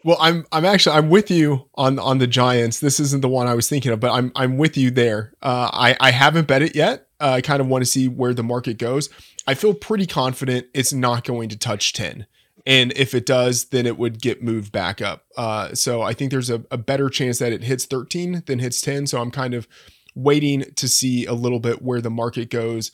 Well, 0.05 0.19
I'm 0.21 0.45
I'm 0.53 0.67
actually 0.67 0.97
I'm 0.97 1.09
with 1.09 1.31
you 1.31 1.69
on 1.75 1.99
on 1.99 2.19
the 2.19 2.27
Giants. 2.27 2.81
This 2.81 3.01
isn't 3.01 3.23
the 3.23 3.29
one 3.29 3.47
I 3.47 3.55
was 3.55 3.71
thinking 3.71 3.91
of, 3.91 4.01
but 4.01 4.13
I'm 4.13 4.33
I'm 4.37 4.59
with 4.59 4.77
you 4.77 4.91
there. 4.91 5.33
Uh, 5.41 5.71
I 5.73 5.97
I 5.99 6.11
haven't 6.11 6.47
bet 6.47 6.61
it 6.61 6.77
yet. 6.77 7.07
Uh, 7.19 7.31
I 7.31 7.41
kind 7.41 7.63
of 7.63 7.69
want 7.69 7.83
to 7.83 7.91
see 7.91 8.07
where 8.07 8.35
the 8.35 8.43
market 8.43 8.77
goes. 8.77 9.09
I 9.47 9.55
feel 9.55 9.73
pretty 9.73 10.05
confident 10.05 10.67
it's 10.75 10.93
not 10.93 11.25
going 11.25 11.49
to 11.49 11.57
touch 11.57 11.95
ten 11.95 12.27
and 12.67 12.93
if 12.97 13.15
it 13.15 13.25
does 13.25 13.67
then 13.67 13.87
it 13.87 13.97
would 13.97 14.21
get 14.21 14.43
moved 14.43 14.73
back 14.73 15.01
up. 15.01 15.25
Uh, 15.37 15.75
so 15.75 16.03
i 16.03 16.13
think 16.13 16.31
there's 16.31 16.51
a, 16.51 16.63
a, 16.71 16.79
better 16.79 17.09
chance 17.09 17.39
that 17.39 17.53
it 17.53 17.65
hits 17.65 17.87
13 17.87 18.43
than 18.47 18.59
hits 18.59 18.81
10 18.81 19.07
so 19.07 19.21
i'm 19.21 19.31
kind 19.31 19.55
of 19.55 19.69
waiting 20.17 20.65
to 20.75 20.89
see 20.89 21.27
a 21.27 21.35
little 21.35 21.61
bit 21.61 21.83
where 21.83 22.01
the 22.01 22.11
market 22.11 22.51
goes. 22.51 22.91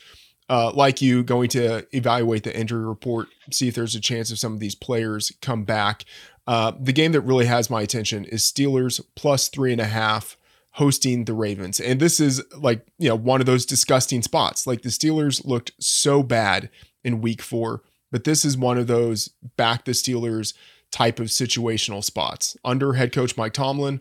Uh, 0.51 0.71
like 0.75 1.01
you 1.01 1.23
going 1.23 1.49
to 1.49 1.87
evaluate 1.97 2.43
the 2.43 2.55
injury 2.55 2.85
report 2.85 3.29
see 3.51 3.69
if 3.69 3.75
there's 3.75 3.95
a 3.95 4.01
chance 4.01 4.31
of 4.31 4.39
some 4.39 4.53
of 4.53 4.61
these 4.61 4.75
players 4.75 5.33
come 5.41 5.65
back. 5.65 6.05
Uh, 6.47 6.73
the 6.79 6.93
game 6.93 7.13
that 7.13 7.21
really 7.21 7.47
has 7.47 7.71
my 7.71 7.81
attention 7.81 8.25
is 8.25 8.43
steelers 8.43 9.01
plus 9.15 9.49
three 9.49 9.73
and 9.73 9.81
a 9.81 9.87
half 9.87 10.37
hosting 10.73 11.25
the 11.25 11.33
ravens. 11.33 11.79
And 11.79 12.01
this 12.01 12.19
is 12.19 12.43
like 12.59 12.85
you 12.99 13.09
know 13.09 13.15
one 13.15 13.41
of 13.41 13.47
those 13.47 13.65
disgusting 13.65 14.21
spots. 14.21 14.67
Like 14.67 14.83
the 14.83 14.89
steelers 14.89 15.47
looked 15.47 15.71
so 15.79 16.23
bad 16.23 16.69
in 17.05 17.23
week 17.23 17.41
four 17.41 17.83
but 18.13 18.25
this 18.25 18.45
is 18.45 18.57
one 18.57 18.79
of 18.79 18.87
those 18.87 19.31
back 19.57 19.85
the 19.85 19.93
Steelers 19.93 20.55
type 20.93 21.19
of 21.19 21.29
situational 21.29 22.05
spots. 22.05 22.57
Under 22.65 22.93
head 22.93 23.13
coach 23.13 23.37
Mike 23.37 23.55
Tomlin, 23.55 24.01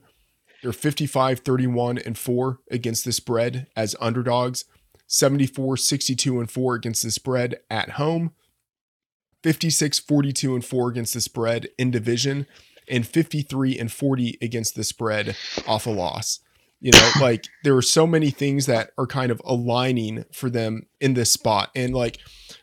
they're 0.62 0.74
55 0.74 1.40
31 1.40 1.98
and 1.98 2.16
4 2.16 2.60
against 2.70 3.06
the 3.06 3.14
spread 3.14 3.66
as 3.76 3.96
underdogs, 4.00 4.66
74 5.08 5.78
62 5.78 6.40
and 6.40 6.52
4 6.52 6.76
against 6.76 7.02
the 7.02 7.10
spread 7.10 7.56
at 7.72 7.92
home, 7.92 8.34
56 9.42 10.00
42 10.00 10.54
and 10.54 10.66
4 10.66 10.90
against 10.90 11.14
the 11.16 11.22
spread 11.22 11.70
in 11.80 11.90
division, 11.90 12.46
and 12.88 13.08
53 13.08 13.80
and 13.80 13.92
40 13.92 14.38
against 14.42 14.76
the 14.76 14.84
spread 14.84 15.36
off 15.66 15.88
a 15.88 15.90
loss. 15.90 16.42
You 16.82 16.92
know, 16.92 17.12
like 17.22 17.48
there 17.64 17.78
are 17.78 17.82
so 17.82 18.08
many 18.08 18.32
things 18.32 18.66
that 18.66 18.92
are 18.98 19.06
kind 19.06 19.32
of 19.32 19.42
aligning 19.46 20.26
for 20.34 20.50
them 20.50 20.88
in 21.00 21.14
this 21.14 21.32
spot. 21.32 21.70
And 21.76 21.94
like 21.94 22.18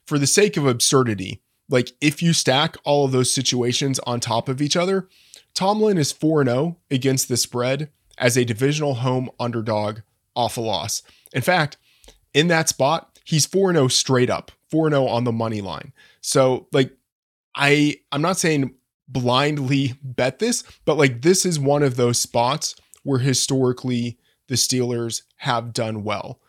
for 0.07 0.19
the 0.19 0.27
sake 0.27 0.57
of 0.57 0.67
absurdity, 0.67 1.41
like 1.69 1.93
if 2.01 2.21
you 2.21 2.33
stack 2.33 2.77
all 2.85 3.05
of 3.05 3.13
those 3.13 3.33
situations 3.33 4.01
on 4.01 4.19
top 4.19 4.49
of 4.49 4.61
each 4.61 4.77
other, 4.77 5.09
Tomlin 5.55 5.99
is 5.99 6.13
4 6.13 6.45
0 6.45 6.77
against 6.91 7.29
the 7.29 7.37
spread 7.37 7.91
as 8.19 8.37
a 8.37 8.45
divisional 8.45 8.95
home 8.95 9.31
underdog 9.39 10.01
off 10.35 10.57
a 10.57 10.61
loss. 10.61 11.03
In 11.33 11.43
fact, 11.43 11.77
in 12.35 12.49
that 12.49 12.69
spot, 12.69 13.19
he's 13.25 13.47
4 13.47 13.73
0 13.73 13.89
straight 13.89 14.31
up, 14.31 14.51
4 14.71 14.91
0 14.91 15.07
on 15.07 15.25
the 15.25 15.33
money 15.33 15.61
line. 15.61 15.93
So, 16.21 16.67
like, 16.73 16.93
I 17.55 17.97
I'm 18.11 18.23
not 18.23 18.39
saying 18.39 18.75
blindly 19.09 19.95
bet 20.03 20.39
this, 20.39 20.65
but 20.85 20.97
like 20.97 21.23
this 21.23 21.47
is 21.47 21.59
one 21.59 21.83
of 21.83 21.97
those 21.97 22.21
spots 22.21 22.75
where 23.03 23.19
historically 23.19 24.19
the 24.49 24.55
Steelers 24.55 25.23
have 25.37 25.73
done 25.73 26.05
well. 26.05 26.41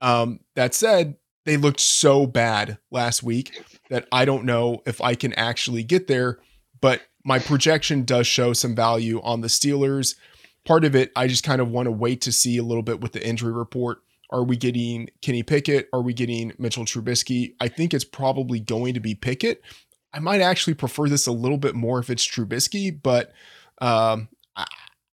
Um, 0.00 0.40
that 0.56 0.74
said, 0.74 1.16
they 1.44 1.56
looked 1.56 1.80
so 1.80 2.26
bad 2.26 2.78
last 2.90 3.22
week 3.22 3.62
that 3.90 4.06
I 4.12 4.24
don't 4.24 4.44
know 4.44 4.82
if 4.86 5.00
I 5.00 5.14
can 5.14 5.32
actually 5.34 5.82
get 5.82 6.06
there, 6.06 6.38
but 6.80 7.02
my 7.24 7.38
projection 7.38 8.04
does 8.04 8.26
show 8.26 8.52
some 8.52 8.74
value 8.74 9.20
on 9.22 9.40
the 9.40 9.48
Steelers. 9.48 10.16
Part 10.64 10.84
of 10.84 10.94
it, 10.94 11.10
I 11.16 11.26
just 11.26 11.44
kind 11.44 11.60
of 11.60 11.70
want 11.70 11.86
to 11.86 11.92
wait 11.92 12.20
to 12.22 12.32
see 12.32 12.56
a 12.58 12.62
little 12.62 12.82
bit 12.82 13.00
with 13.00 13.12
the 13.12 13.26
injury 13.26 13.52
report. 13.52 13.98
Are 14.30 14.44
we 14.44 14.56
getting 14.56 15.10
Kenny 15.20 15.42
Pickett? 15.42 15.88
Are 15.92 16.00
we 16.00 16.14
getting 16.14 16.52
Mitchell 16.58 16.84
Trubisky? 16.84 17.54
I 17.60 17.68
think 17.68 17.92
it's 17.92 18.04
probably 18.04 18.60
going 18.60 18.94
to 18.94 19.00
be 19.00 19.14
Pickett. 19.14 19.62
I 20.14 20.20
might 20.20 20.40
actually 20.40 20.74
prefer 20.74 21.08
this 21.08 21.26
a 21.26 21.32
little 21.32 21.58
bit 21.58 21.74
more 21.74 21.98
if 21.98 22.10
it's 22.10 22.26
Trubisky, 22.26 22.98
but 23.02 23.32
um, 23.80 24.28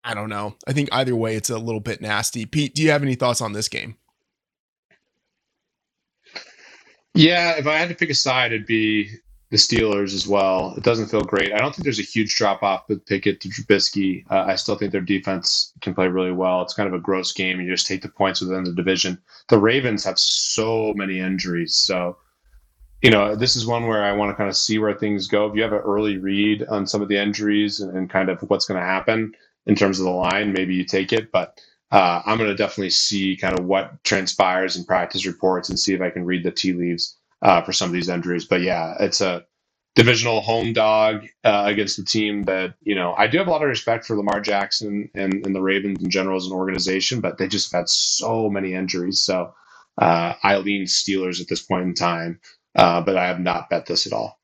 I 0.06 0.14
don't 0.14 0.28
know. 0.28 0.54
I 0.68 0.72
think 0.72 0.88
either 0.92 1.16
way, 1.16 1.34
it's 1.34 1.50
a 1.50 1.58
little 1.58 1.80
bit 1.80 2.00
nasty. 2.00 2.46
Pete, 2.46 2.76
do 2.76 2.82
you 2.82 2.92
have 2.92 3.02
any 3.02 3.16
thoughts 3.16 3.40
on 3.40 3.52
this 3.52 3.68
game? 3.68 3.96
Yeah, 7.12 7.56
if 7.58 7.66
I 7.66 7.76
had 7.76 7.88
to 7.88 7.94
pick 7.96 8.10
a 8.10 8.14
side, 8.14 8.52
it'd 8.52 8.66
be 8.66 9.10
the 9.50 9.56
Steelers 9.56 10.14
as 10.14 10.28
well. 10.28 10.74
It 10.76 10.84
doesn't 10.84 11.08
feel 11.08 11.22
great. 11.22 11.52
I 11.52 11.58
don't 11.58 11.74
think 11.74 11.82
there's 11.82 11.98
a 11.98 12.02
huge 12.02 12.36
drop 12.36 12.62
off 12.62 12.88
with 12.88 13.04
Pickett 13.04 13.40
to 13.40 13.48
Trubisky. 13.48 14.24
Uh, 14.30 14.44
I 14.46 14.54
still 14.54 14.76
think 14.76 14.92
their 14.92 15.00
defense 15.00 15.72
can 15.80 15.92
play 15.92 16.06
really 16.06 16.30
well. 16.30 16.62
It's 16.62 16.74
kind 16.74 16.86
of 16.86 16.94
a 16.94 17.00
gross 17.00 17.32
game. 17.32 17.60
You 17.60 17.68
just 17.68 17.88
take 17.88 18.02
the 18.02 18.08
points 18.08 18.40
within 18.40 18.62
the 18.62 18.72
division. 18.72 19.18
The 19.48 19.58
Ravens 19.58 20.04
have 20.04 20.20
so 20.20 20.94
many 20.94 21.18
injuries, 21.18 21.74
so 21.74 22.16
you 23.02 23.10
know 23.10 23.34
this 23.34 23.56
is 23.56 23.66
one 23.66 23.86
where 23.86 24.04
I 24.04 24.12
want 24.12 24.30
to 24.30 24.36
kind 24.36 24.48
of 24.48 24.56
see 24.56 24.78
where 24.78 24.94
things 24.94 25.26
go. 25.26 25.46
If 25.46 25.56
you 25.56 25.62
have 25.62 25.72
an 25.72 25.78
early 25.78 26.18
read 26.18 26.64
on 26.64 26.86
some 26.86 27.02
of 27.02 27.08
the 27.08 27.18
injuries 27.18 27.80
and, 27.80 27.96
and 27.96 28.08
kind 28.08 28.28
of 28.28 28.40
what's 28.42 28.66
going 28.66 28.80
to 28.80 28.86
happen 28.86 29.32
in 29.66 29.74
terms 29.74 29.98
of 29.98 30.04
the 30.04 30.10
line, 30.10 30.52
maybe 30.52 30.74
you 30.74 30.84
take 30.84 31.12
it, 31.12 31.30
but. 31.32 31.60
Uh, 31.92 32.20
I'm 32.26 32.36
going 32.36 32.50
to 32.50 32.56
definitely 32.56 32.90
see 32.90 33.36
kind 33.36 33.56
of 33.56 33.64
what 33.64 34.02
transpires 34.02 34.76
in 34.76 34.84
practice 34.84 35.24
reports 35.24 35.68
and 35.68 35.78
see 35.78 35.94
if 35.94 36.00
I 36.00 36.10
can 36.10 36.24
read 36.24 36.42
the 36.42 36.50
tea 36.50 36.72
leaves 36.72 37.16
uh, 37.42 37.62
for 37.62 37.72
some 37.72 37.88
of 37.88 37.92
these 37.92 38.08
injuries. 38.08 38.44
But 38.44 38.62
yeah, 38.62 38.96
it's 38.98 39.20
a 39.20 39.46
divisional 39.96 40.40
home 40.42 40.72
dog 40.72 41.26
uh, 41.44 41.64
against 41.66 41.98
a 41.98 42.04
team 42.04 42.44
that 42.44 42.74
you 42.82 42.94
know 42.94 43.14
I 43.16 43.26
do 43.26 43.38
have 43.38 43.48
a 43.48 43.50
lot 43.50 43.62
of 43.62 43.68
respect 43.68 44.04
for 44.04 44.16
Lamar 44.16 44.40
Jackson 44.40 45.10
and, 45.14 45.44
and 45.44 45.54
the 45.54 45.62
Ravens 45.62 46.02
in 46.02 46.10
general 46.10 46.36
as 46.36 46.46
an 46.46 46.52
organization, 46.52 47.20
but 47.20 47.38
they 47.38 47.48
just 47.48 47.72
have 47.72 47.80
had 47.80 47.88
so 47.88 48.48
many 48.50 48.74
injuries. 48.74 49.22
So 49.22 49.54
uh, 49.98 50.34
I 50.42 50.58
lean 50.58 50.84
Steelers 50.84 51.40
at 51.40 51.48
this 51.48 51.62
point 51.62 51.84
in 51.84 51.94
time, 51.94 52.40
uh, 52.76 53.00
but 53.00 53.16
I 53.16 53.26
have 53.26 53.40
not 53.40 53.70
bet 53.70 53.86
this 53.86 54.06
at 54.06 54.12
all. 54.12 54.38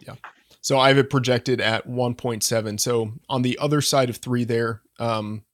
Yeah. 0.00 0.14
So 0.66 0.80
I 0.80 0.88
have 0.88 0.98
it 0.98 1.10
projected 1.10 1.60
at 1.60 1.86
1.7. 1.86 2.80
So 2.80 3.12
on 3.28 3.42
the 3.42 3.56
other 3.60 3.80
side 3.80 4.10
of 4.10 4.16
three 4.16 4.42
there, 4.42 4.82
um, 4.98 5.44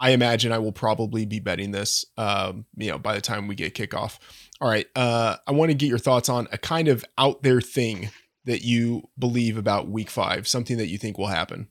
I 0.00 0.12
imagine 0.12 0.52
I 0.52 0.58
will 0.58 0.72
probably 0.72 1.26
be 1.26 1.38
betting 1.38 1.70
this, 1.70 2.06
um, 2.16 2.64
you 2.74 2.90
know, 2.90 2.96
by 2.96 3.14
the 3.14 3.20
time 3.20 3.46
we 3.46 3.54
get 3.54 3.74
kickoff. 3.74 4.18
All 4.58 4.70
right. 4.70 4.86
Uh, 4.96 5.36
I 5.46 5.52
want 5.52 5.70
to 5.70 5.74
get 5.74 5.90
your 5.90 5.98
thoughts 5.98 6.30
on 6.30 6.48
a 6.50 6.56
kind 6.56 6.88
of 6.88 7.04
out 7.18 7.42
there 7.42 7.60
thing 7.60 8.08
that 8.46 8.62
you 8.62 9.02
believe 9.18 9.58
about 9.58 9.90
week 9.90 10.08
five, 10.08 10.48
something 10.48 10.78
that 10.78 10.88
you 10.88 10.96
think 10.96 11.18
will 11.18 11.26
happen. 11.26 11.68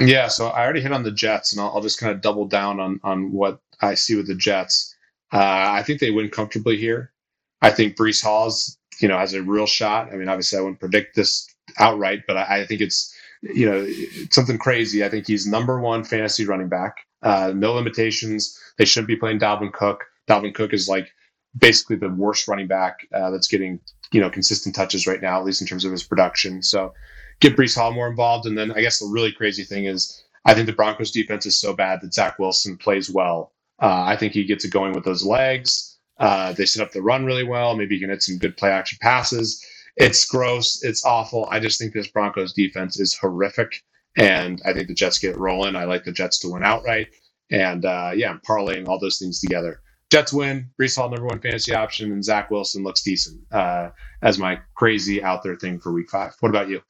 Yeah. 0.00 0.28
So 0.28 0.46
I 0.46 0.64
already 0.64 0.80
hit 0.80 0.92
on 0.92 1.02
the 1.02 1.12
Jets, 1.12 1.52
and 1.52 1.60
I'll, 1.60 1.72
I'll 1.74 1.82
just 1.82 2.00
kind 2.00 2.10
of 2.10 2.22
double 2.22 2.46
down 2.46 2.80
on 2.80 3.00
on 3.04 3.32
what 3.32 3.60
I 3.82 3.96
see 3.96 4.16
with 4.16 4.28
the 4.28 4.34
Jets. 4.34 4.96
Uh, 5.30 5.36
I 5.40 5.82
think 5.82 6.00
they 6.00 6.10
win 6.10 6.30
comfortably 6.30 6.78
here. 6.78 7.12
I 7.60 7.68
think 7.68 7.98
Breece 7.98 8.22
Hall's, 8.22 8.78
you 9.02 9.08
know, 9.08 9.18
has 9.18 9.34
a 9.34 9.42
real 9.42 9.66
shot. 9.66 10.12
I 10.12 10.16
mean, 10.16 10.28
obviously, 10.28 10.58
I 10.58 10.62
wouldn't 10.62 10.80
predict 10.80 11.16
this 11.16 11.46
outright, 11.78 12.20
but 12.26 12.36
I, 12.36 12.60
I 12.60 12.66
think 12.66 12.80
it's 12.80 13.14
you 13.42 13.68
know, 13.68 13.86
something 14.30 14.56
crazy. 14.56 15.04
I 15.04 15.08
think 15.08 15.26
he's 15.26 15.46
number 15.46 15.80
one 15.80 16.04
fantasy 16.04 16.46
running 16.46 16.68
back. 16.68 16.98
Uh, 17.22 17.52
no 17.54 17.72
limitations. 17.74 18.58
They 18.78 18.84
shouldn't 18.84 19.08
be 19.08 19.16
playing 19.16 19.40
Dalvin 19.40 19.72
Cook. 19.72 20.04
Dalvin 20.28 20.54
Cook 20.54 20.72
is 20.72 20.88
like 20.88 21.10
basically 21.58 21.96
the 21.96 22.08
worst 22.08 22.48
running 22.48 22.68
back 22.68 23.06
uh, 23.12 23.30
that's 23.30 23.48
getting 23.48 23.80
you 24.12 24.20
know 24.20 24.30
consistent 24.30 24.74
touches 24.74 25.06
right 25.06 25.20
now, 25.20 25.38
at 25.38 25.44
least 25.44 25.60
in 25.60 25.66
terms 25.66 25.84
of 25.84 25.92
his 25.92 26.04
production. 26.04 26.62
So 26.62 26.94
get 27.40 27.56
Breece 27.56 27.76
Hall 27.76 27.92
more 27.92 28.08
involved, 28.08 28.46
and 28.46 28.56
then 28.56 28.72
I 28.72 28.80
guess 28.80 29.00
the 29.00 29.06
really 29.06 29.32
crazy 29.32 29.64
thing 29.64 29.86
is 29.86 30.22
I 30.44 30.54
think 30.54 30.66
the 30.66 30.72
Broncos 30.72 31.10
defense 31.10 31.44
is 31.44 31.60
so 31.60 31.74
bad 31.74 32.00
that 32.02 32.14
Zach 32.14 32.38
Wilson 32.38 32.76
plays 32.76 33.10
well. 33.10 33.52
Uh, 33.80 34.04
I 34.06 34.16
think 34.16 34.32
he 34.32 34.44
gets 34.44 34.64
it 34.64 34.70
going 34.70 34.92
with 34.92 35.04
those 35.04 35.24
legs. 35.24 35.91
Uh, 36.22 36.52
they 36.52 36.64
set 36.64 36.82
up 36.82 36.92
the 36.92 37.02
run 37.02 37.26
really 37.26 37.44
well. 37.44 37.76
Maybe 37.76 37.96
you 37.96 38.00
can 38.00 38.08
hit 38.08 38.22
some 38.22 38.38
good 38.38 38.56
play 38.56 38.70
action 38.70 38.96
passes 39.02 39.62
it's 39.96 40.24
gross. 40.24 40.82
It's 40.82 41.04
awful. 41.04 41.46
I 41.50 41.60
just 41.60 41.78
think 41.78 41.92
this 41.92 42.08
Broncos 42.08 42.52
defense 42.52 42.98
is 42.98 43.16
horrific. 43.16 43.82
And 44.16 44.60
I 44.64 44.72
think 44.72 44.88
the 44.88 44.94
Jets 44.94 45.18
get 45.18 45.38
rolling. 45.38 45.76
I 45.76 45.84
like 45.84 46.04
the 46.04 46.12
Jets 46.12 46.38
to 46.40 46.50
win 46.50 46.62
outright. 46.62 47.08
And 47.50 47.84
uh, 47.84 48.12
yeah, 48.14 48.30
I'm 48.30 48.40
parlaying 48.40 48.88
all 48.88 48.98
those 48.98 49.18
things 49.18 49.40
together. 49.40 49.80
Jets 50.10 50.32
win. 50.32 50.68
Breece 50.78 50.96
Hall, 50.96 51.08
number 51.08 51.26
one 51.26 51.40
fantasy 51.40 51.74
option, 51.74 52.12
and 52.12 52.22
Zach 52.22 52.50
Wilson 52.50 52.84
looks 52.84 53.02
decent 53.02 53.40
uh, 53.50 53.90
as 54.20 54.38
my 54.38 54.60
crazy 54.74 55.22
out 55.22 55.42
there 55.42 55.56
thing 55.56 55.78
for 55.78 55.92
week 55.92 56.10
five. 56.10 56.34
What 56.40 56.50
about 56.50 56.68
you? 56.68 56.82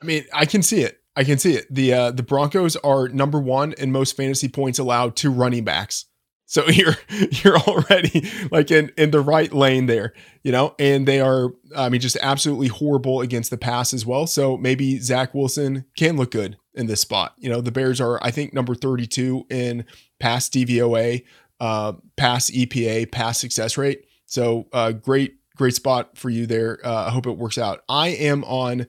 I 0.00 0.04
mean, 0.04 0.24
I 0.32 0.46
can 0.46 0.62
see 0.62 0.80
it. 0.80 1.00
I 1.14 1.24
can 1.24 1.38
see 1.38 1.54
it. 1.54 1.66
The 1.70 1.92
uh, 1.92 2.10
the 2.12 2.22
Broncos 2.22 2.76
are 2.76 3.08
number 3.08 3.38
one 3.38 3.74
in 3.74 3.92
most 3.92 4.16
fantasy 4.16 4.48
points 4.48 4.78
allowed 4.78 5.14
to 5.16 5.30
running 5.30 5.64
backs. 5.64 6.06
So 6.52 6.66
you're 6.68 6.96
you're 7.30 7.56
already 7.56 8.28
like 8.50 8.70
in 8.70 8.92
in 8.98 9.10
the 9.10 9.22
right 9.22 9.50
lane 9.54 9.86
there, 9.86 10.12
you 10.42 10.52
know, 10.52 10.74
and 10.78 11.08
they 11.08 11.18
are 11.18 11.48
I 11.74 11.88
mean 11.88 12.02
just 12.02 12.18
absolutely 12.20 12.68
horrible 12.68 13.22
against 13.22 13.50
the 13.50 13.56
pass 13.56 13.94
as 13.94 14.04
well. 14.04 14.26
So 14.26 14.58
maybe 14.58 14.98
Zach 14.98 15.32
Wilson 15.32 15.86
can 15.96 16.18
look 16.18 16.30
good 16.30 16.58
in 16.74 16.88
this 16.88 17.00
spot. 17.00 17.32
You 17.38 17.48
know, 17.48 17.62
the 17.62 17.72
Bears 17.72 18.02
are 18.02 18.22
I 18.22 18.30
think 18.30 18.52
number 18.52 18.74
32 18.74 19.46
in 19.48 19.86
pass 20.20 20.50
DVOA, 20.50 21.24
uh, 21.58 21.94
pass 22.16 22.50
EPA, 22.50 23.10
pass 23.10 23.40
success 23.40 23.78
rate. 23.78 24.04
So 24.26 24.66
uh, 24.74 24.92
great 24.92 25.36
great 25.56 25.74
spot 25.74 26.18
for 26.18 26.28
you 26.28 26.44
there. 26.44 26.80
Uh, 26.84 27.06
I 27.06 27.10
hope 27.10 27.26
it 27.26 27.38
works 27.38 27.56
out. 27.56 27.82
I 27.88 28.08
am 28.08 28.44
on 28.44 28.88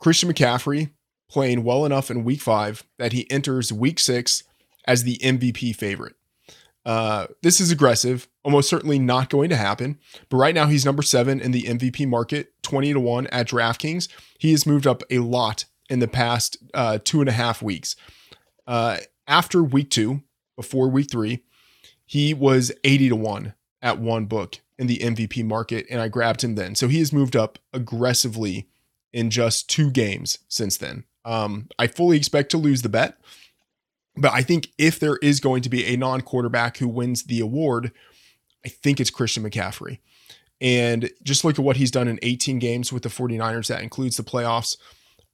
Christian 0.00 0.28
McCaffrey 0.28 0.90
playing 1.28 1.62
well 1.62 1.84
enough 1.84 2.10
in 2.10 2.24
week 2.24 2.40
5 2.40 2.82
that 2.98 3.12
he 3.12 3.30
enters 3.30 3.72
week 3.72 4.00
6 4.00 4.42
as 4.88 5.04
the 5.04 5.18
MVP 5.18 5.76
favorite. 5.76 6.16
Uh, 6.90 7.28
this 7.42 7.60
is 7.60 7.70
aggressive, 7.70 8.26
almost 8.42 8.68
certainly 8.68 8.98
not 8.98 9.30
going 9.30 9.48
to 9.48 9.54
happen. 9.54 9.96
But 10.28 10.38
right 10.38 10.52
now, 10.56 10.66
he's 10.66 10.84
number 10.84 11.02
seven 11.02 11.40
in 11.40 11.52
the 11.52 11.62
MVP 11.62 12.04
market, 12.08 12.52
20 12.64 12.94
to 12.94 12.98
1 12.98 13.28
at 13.28 13.46
DraftKings. 13.46 14.08
He 14.40 14.50
has 14.50 14.66
moved 14.66 14.88
up 14.88 15.04
a 15.08 15.20
lot 15.20 15.66
in 15.88 16.00
the 16.00 16.08
past 16.08 16.56
uh, 16.74 16.98
two 17.04 17.20
and 17.20 17.28
a 17.28 17.32
half 17.32 17.62
weeks. 17.62 17.94
Uh, 18.66 18.96
after 19.28 19.62
week 19.62 19.88
two, 19.88 20.24
before 20.56 20.88
week 20.88 21.08
three, 21.08 21.44
he 22.04 22.34
was 22.34 22.72
80 22.82 23.10
to 23.10 23.16
1 23.16 23.54
at 23.82 24.00
one 24.00 24.24
book 24.24 24.58
in 24.76 24.88
the 24.88 24.98
MVP 24.98 25.44
market, 25.44 25.86
and 25.90 26.00
I 26.00 26.08
grabbed 26.08 26.42
him 26.42 26.56
then. 26.56 26.74
So 26.74 26.88
he 26.88 26.98
has 26.98 27.12
moved 27.12 27.36
up 27.36 27.60
aggressively 27.72 28.66
in 29.12 29.30
just 29.30 29.70
two 29.70 29.92
games 29.92 30.38
since 30.48 30.76
then. 30.76 31.04
Um, 31.24 31.68
I 31.78 31.86
fully 31.86 32.16
expect 32.16 32.50
to 32.50 32.58
lose 32.58 32.82
the 32.82 32.88
bet. 32.88 33.16
But 34.20 34.32
I 34.34 34.42
think 34.42 34.68
if 34.76 35.00
there 35.00 35.16
is 35.22 35.40
going 35.40 35.62
to 35.62 35.70
be 35.70 35.86
a 35.86 35.96
non 35.96 36.20
quarterback 36.20 36.76
who 36.76 36.88
wins 36.88 37.24
the 37.24 37.40
award, 37.40 37.90
I 38.64 38.68
think 38.68 39.00
it's 39.00 39.10
Christian 39.10 39.42
McCaffrey. 39.42 39.98
And 40.60 41.10
just 41.22 41.42
look 41.42 41.58
at 41.58 41.64
what 41.64 41.78
he's 41.78 41.90
done 41.90 42.06
in 42.06 42.18
18 42.20 42.58
games 42.58 42.92
with 42.92 43.02
the 43.02 43.08
49ers. 43.08 43.68
That 43.68 43.82
includes 43.82 44.18
the 44.18 44.22
playoffs 44.22 44.76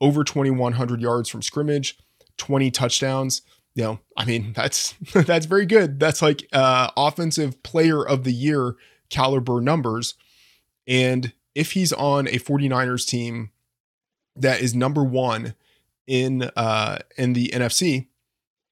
over 0.00 0.22
2,100 0.22 1.00
yards 1.00 1.28
from 1.28 1.42
scrimmage, 1.42 1.98
20 2.36 2.70
touchdowns. 2.70 3.42
you 3.74 3.82
know, 3.82 3.98
I 4.16 4.24
mean, 4.24 4.52
that's 4.56 4.94
that's 5.12 5.46
very 5.46 5.66
good. 5.66 5.98
That's 5.98 6.22
like 6.22 6.46
uh 6.52 6.90
offensive 6.96 7.62
player 7.64 8.06
of 8.06 8.22
the 8.22 8.32
year 8.32 8.76
caliber 9.10 9.60
numbers. 9.60 10.14
And 10.86 11.32
if 11.56 11.72
he's 11.72 11.92
on 11.92 12.28
a 12.28 12.38
49ers 12.38 13.04
team 13.04 13.50
that 14.36 14.60
is 14.60 14.74
number 14.76 15.02
1 15.02 15.54
in 16.06 16.42
uh 16.54 16.98
in 17.18 17.32
the 17.32 17.48
NFC, 17.48 18.06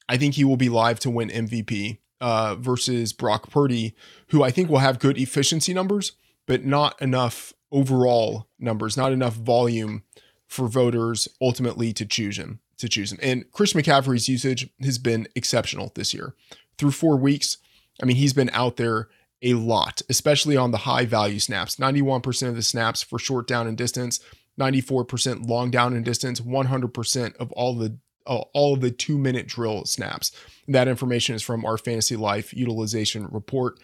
I 0.08 0.16
think 0.16 0.34
he 0.34 0.44
will 0.44 0.56
be 0.56 0.68
live 0.68 1.00
to 1.00 1.10
win 1.10 1.30
MVP 1.30 1.98
uh 2.20 2.54
versus 2.56 3.12
Brock 3.12 3.50
Purdy, 3.50 3.94
who 4.28 4.42
I 4.42 4.50
think 4.50 4.70
will 4.70 4.78
have 4.78 4.98
good 4.98 5.18
efficiency 5.18 5.74
numbers, 5.74 6.12
but 6.46 6.64
not 6.64 7.00
enough 7.02 7.52
overall 7.72 8.48
numbers, 8.58 8.96
not 8.96 9.12
enough 9.12 9.34
volume 9.34 10.04
for 10.46 10.68
voters 10.68 11.26
ultimately 11.40 11.92
to 11.92 12.06
choose 12.06 12.38
him 12.38 12.60
to 12.78 12.88
choose 12.88 13.12
him. 13.12 13.18
And 13.22 13.50
Chris 13.52 13.72
McCaffrey's 13.72 14.28
usage 14.28 14.68
has 14.82 14.98
been 14.98 15.28
exceptional 15.34 15.92
this 15.94 16.14
year. 16.14 16.34
Through 16.78 16.92
four 16.92 17.16
weeks, 17.16 17.58
I 18.02 18.06
mean, 18.06 18.16
he's 18.16 18.32
been 18.32 18.50
out 18.52 18.76
there 18.76 19.08
a 19.42 19.54
lot, 19.54 20.02
especially 20.08 20.56
on 20.56 20.70
the 20.70 20.78
high 20.78 21.04
value 21.04 21.38
snaps. 21.38 21.76
91% 21.76 22.48
of 22.48 22.56
the 22.56 22.62
snaps 22.62 23.02
for 23.02 23.18
short 23.18 23.46
down 23.46 23.66
and 23.66 23.76
distance, 23.76 24.20
94% 24.58 25.48
long 25.48 25.70
down 25.70 25.94
and 25.94 26.04
distance, 26.04 26.40
100% 26.40 27.36
of 27.36 27.52
all 27.52 27.74
the 27.74 27.98
all 28.24 28.74
of 28.74 28.80
the 28.80 28.90
two 28.90 29.18
minute 29.18 29.46
drill 29.46 29.84
snaps. 29.84 30.32
That 30.66 30.88
information 30.88 31.34
is 31.34 31.42
from 31.42 31.64
our 31.64 31.76
Fantasy 31.76 32.16
Life 32.16 32.54
utilization 32.54 33.28
report. 33.30 33.78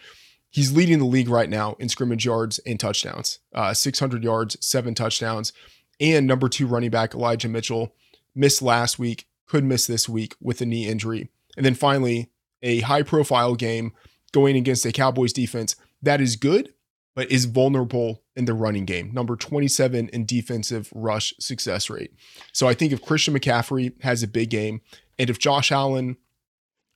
He's 0.49 0.73
leading 0.73 0.99
the 0.99 1.05
league 1.05 1.29
right 1.29 1.49
now 1.49 1.75
in 1.79 1.87
scrimmage 1.87 2.25
yards 2.25 2.59
and 2.59 2.79
touchdowns, 2.79 3.39
uh, 3.53 3.73
600 3.73 4.23
yards, 4.23 4.57
seven 4.59 4.93
touchdowns, 4.93 5.53
and 5.99 6.27
number 6.27 6.49
two 6.49 6.67
running 6.67 6.89
back 6.89 7.13
Elijah 7.13 7.47
Mitchell 7.47 7.95
missed 8.35 8.61
last 8.61 8.99
week, 8.99 9.27
could 9.47 9.63
miss 9.63 9.85
this 9.85 10.09
week 10.09 10.35
with 10.41 10.61
a 10.61 10.65
knee 10.65 10.87
injury. 10.87 11.29
And 11.55 11.65
then 11.65 11.75
finally, 11.75 12.31
a 12.61 12.81
high 12.81 13.03
profile 13.03 13.55
game 13.55 13.93
going 14.31 14.55
against 14.55 14.85
a 14.85 14.91
Cowboys 14.91 15.33
defense 15.33 15.75
that 16.01 16.21
is 16.21 16.35
good, 16.35 16.73
but 17.15 17.31
is 17.31 17.45
vulnerable 17.45 18.23
in 18.35 18.45
the 18.45 18.53
running 18.53 18.85
game. 18.85 19.11
Number 19.13 19.35
27 19.35 20.09
in 20.09 20.25
defensive 20.25 20.89
rush 20.93 21.33
success 21.39 21.89
rate. 21.89 22.13
So 22.53 22.67
I 22.67 22.73
think 22.73 22.93
if 22.93 23.01
Christian 23.01 23.33
McCaffrey 23.33 24.01
has 24.03 24.23
a 24.23 24.27
big 24.27 24.49
game, 24.49 24.81
and 25.19 25.29
if 25.29 25.39
Josh 25.39 25.71
Allen 25.71 26.17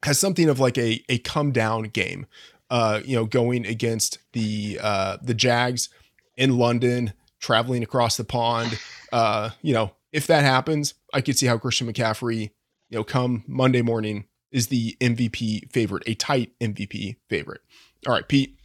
has 0.03 0.19
something 0.19 0.49
of 0.49 0.59
like 0.59 0.77
a, 0.77 1.03
a 1.09 1.17
come 1.19 1.51
down 1.51 1.83
game, 1.83 2.27
uh, 2.69 3.01
you 3.05 3.15
know, 3.15 3.25
going 3.25 3.65
against 3.65 4.19
the 4.33 4.79
uh, 4.81 5.17
the 5.21 5.33
Jags 5.33 5.89
in 6.35 6.57
London, 6.57 7.13
traveling 7.39 7.83
across 7.83 8.17
the 8.17 8.23
pond, 8.23 8.79
uh, 9.11 9.51
you 9.61 9.73
know, 9.73 9.91
if 10.11 10.27
that 10.27 10.43
happens, 10.43 10.93
I 11.13 11.21
could 11.21 11.37
see 11.37 11.45
how 11.45 11.57
Christian 11.57 11.91
McCaffrey, 11.91 12.51
you 12.89 12.97
know, 12.97 13.03
come 13.03 13.43
Monday 13.47 13.81
morning 13.81 14.25
is 14.51 14.67
the 14.67 14.95
MVP 15.01 15.71
favorite, 15.71 16.03
a 16.07 16.15
tight 16.15 16.53
MVP 16.61 17.17
favorite. 17.29 17.61
All 18.07 18.13
right, 18.13 18.27
Pete, 18.27 18.57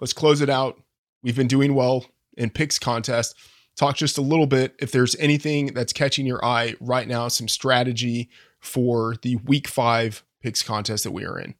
let's 0.00 0.12
close 0.12 0.40
it 0.40 0.50
out. 0.50 0.78
We've 1.22 1.36
been 1.36 1.48
doing 1.48 1.74
well 1.74 2.06
in 2.36 2.50
picks 2.50 2.78
contest. 2.78 3.36
Talk 3.76 3.96
just 3.96 4.18
a 4.18 4.22
little 4.22 4.46
bit 4.46 4.74
if 4.78 4.92
there's 4.92 5.14
anything 5.16 5.66
that's 5.74 5.92
catching 5.92 6.26
your 6.26 6.44
eye 6.44 6.74
right 6.80 7.06
now, 7.06 7.28
some 7.28 7.48
strategy 7.48 8.28
for 8.60 9.16
the 9.22 9.36
week 9.36 9.68
five 9.68 10.24
picks 10.42 10.62
contest 10.62 11.04
that 11.04 11.12
we 11.12 11.24
are 11.24 11.38
in. 11.38 11.54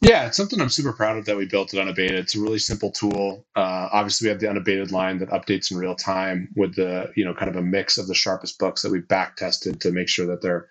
Yeah, 0.00 0.26
it's 0.26 0.36
something 0.36 0.60
I'm 0.60 0.68
super 0.68 0.92
proud 0.92 1.16
of 1.18 1.24
that 1.24 1.36
we 1.36 1.46
built 1.46 1.74
it 1.74 1.80
unabated. 1.80 2.20
It's 2.20 2.36
a 2.36 2.40
really 2.40 2.60
simple 2.60 2.92
tool. 2.92 3.44
Uh, 3.56 3.88
obviously, 3.92 4.26
we 4.26 4.30
have 4.30 4.38
the 4.38 4.48
unabated 4.48 4.92
line 4.92 5.18
that 5.18 5.30
updates 5.30 5.72
in 5.72 5.76
real 5.76 5.96
time 5.96 6.48
with 6.54 6.76
the 6.76 7.12
you 7.16 7.24
know 7.24 7.34
kind 7.34 7.50
of 7.50 7.56
a 7.56 7.62
mix 7.62 7.98
of 7.98 8.06
the 8.06 8.14
sharpest 8.14 8.58
books 8.58 8.82
that 8.82 8.92
we 8.92 9.00
back 9.00 9.36
tested 9.36 9.80
to 9.80 9.90
make 9.90 10.08
sure 10.08 10.26
that 10.26 10.40
they're 10.40 10.68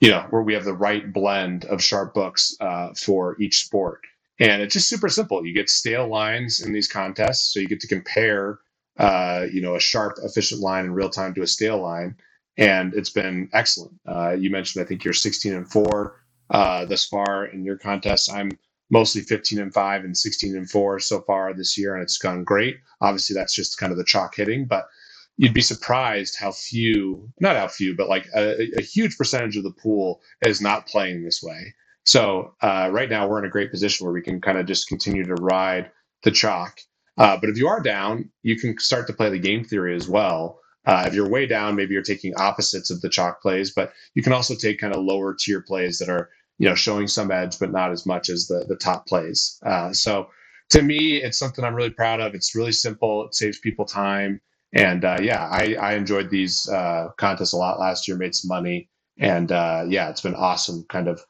you 0.00 0.10
know 0.10 0.26
where 0.30 0.42
we 0.42 0.54
have 0.54 0.64
the 0.64 0.72
right 0.72 1.12
blend 1.12 1.66
of 1.66 1.82
sharp 1.82 2.14
books 2.14 2.56
uh, 2.60 2.88
for 2.94 3.36
each 3.40 3.62
sport. 3.64 4.00
And 4.42 4.60
it's 4.60 4.74
just 4.74 4.88
super 4.88 5.08
simple. 5.08 5.46
You 5.46 5.54
get 5.54 5.70
stale 5.70 6.08
lines 6.08 6.60
in 6.60 6.72
these 6.72 6.88
contests, 6.88 7.54
so 7.54 7.60
you 7.60 7.68
get 7.68 7.78
to 7.78 7.86
compare 7.86 8.58
uh, 8.98 9.46
you 9.52 9.60
know 9.60 9.76
a 9.76 9.80
sharp, 9.80 10.16
efficient 10.24 10.60
line 10.60 10.84
in 10.84 10.92
real 10.92 11.10
time 11.10 11.32
to 11.34 11.42
a 11.42 11.46
stale 11.46 11.80
line, 11.80 12.16
and 12.56 12.92
it's 12.92 13.10
been 13.10 13.48
excellent. 13.52 13.94
Uh, 14.04 14.32
you 14.32 14.50
mentioned 14.50 14.82
I 14.84 14.88
think 14.88 15.04
you're 15.04 15.14
16 15.14 15.54
and 15.54 15.70
four 15.70 16.24
uh, 16.50 16.84
thus 16.86 17.06
far 17.06 17.46
in 17.46 17.64
your 17.64 17.78
contest. 17.78 18.32
I'm 18.32 18.50
mostly 18.90 19.20
15 19.22 19.60
and 19.60 19.72
5 19.72 20.04
and 20.04 20.16
16 20.18 20.56
and 20.56 20.68
4 20.68 20.98
so 20.98 21.20
far 21.20 21.54
this 21.54 21.78
year, 21.78 21.94
and 21.94 22.02
it's 22.02 22.18
gone 22.18 22.42
great. 22.42 22.78
Obviously, 23.00 23.34
that's 23.34 23.54
just 23.54 23.78
kind 23.78 23.92
of 23.92 23.98
the 23.98 24.04
chalk 24.04 24.34
hitting, 24.34 24.64
but 24.64 24.88
you'd 25.36 25.54
be 25.54 25.60
surprised 25.62 26.36
how 26.36 26.50
few, 26.50 27.30
not 27.38 27.54
how 27.54 27.68
few, 27.68 27.94
but 27.94 28.08
like 28.08 28.26
a, 28.34 28.76
a 28.76 28.82
huge 28.82 29.16
percentage 29.16 29.56
of 29.56 29.62
the 29.62 29.70
pool 29.70 30.20
is 30.44 30.60
not 30.60 30.88
playing 30.88 31.22
this 31.22 31.44
way. 31.44 31.74
So 32.04 32.54
uh, 32.62 32.88
right 32.92 33.08
now, 33.10 33.28
we're 33.28 33.38
in 33.38 33.44
a 33.44 33.50
great 33.50 33.70
position 33.70 34.04
where 34.04 34.12
we 34.12 34.22
can 34.22 34.40
kind 34.40 34.58
of 34.58 34.66
just 34.66 34.88
continue 34.88 35.24
to 35.24 35.34
ride 35.34 35.90
the 36.24 36.30
chalk. 36.30 36.80
Uh, 37.18 37.36
but 37.40 37.50
if 37.50 37.56
you 37.58 37.68
are 37.68 37.80
down, 37.80 38.30
you 38.42 38.56
can 38.56 38.78
start 38.78 39.06
to 39.06 39.12
play 39.12 39.30
the 39.30 39.38
game 39.38 39.64
theory 39.64 39.94
as 39.94 40.08
well. 40.08 40.58
Uh, 40.84 41.04
if 41.06 41.14
you're 41.14 41.28
way 41.28 41.46
down, 41.46 41.76
maybe 41.76 41.92
you're 41.92 42.02
taking 42.02 42.34
opposites 42.36 42.90
of 42.90 43.00
the 43.02 43.08
chalk 43.08 43.40
plays, 43.40 43.72
but 43.72 43.92
you 44.14 44.22
can 44.22 44.32
also 44.32 44.54
take 44.54 44.80
kind 44.80 44.94
of 44.94 45.04
lower 45.04 45.34
tier 45.38 45.60
plays 45.60 45.98
that 45.98 46.08
are 46.08 46.30
you 46.58 46.68
know 46.68 46.74
showing 46.74 47.06
some 47.06 47.30
edge, 47.30 47.58
but 47.58 47.70
not 47.70 47.92
as 47.92 48.04
much 48.06 48.28
as 48.28 48.46
the 48.48 48.64
the 48.68 48.76
top 48.76 49.06
plays. 49.06 49.58
Uh, 49.64 49.92
so 49.92 50.28
to 50.70 50.82
me, 50.82 51.22
it's 51.22 51.38
something 51.38 51.64
I'm 51.64 51.74
really 51.74 51.90
proud 51.90 52.20
of. 52.20 52.34
It's 52.34 52.54
really 52.54 52.72
simple. 52.72 53.26
It 53.26 53.34
saves 53.34 53.58
people 53.58 53.84
time, 53.84 54.40
and 54.72 55.04
uh, 55.04 55.18
yeah, 55.22 55.48
I, 55.50 55.76
I 55.80 55.94
enjoyed 55.94 56.30
these 56.30 56.68
uh, 56.68 57.08
contests 57.16 57.52
a 57.52 57.56
lot 57.58 57.78
last 57.78 58.08
year. 58.08 58.16
Made 58.16 58.34
some 58.34 58.48
money, 58.48 58.88
and 59.18 59.52
uh, 59.52 59.84
yeah, 59.88 60.08
it's 60.10 60.20
been 60.22 60.34
awesome. 60.34 60.84
Kind 60.88 61.06
of 61.08 61.24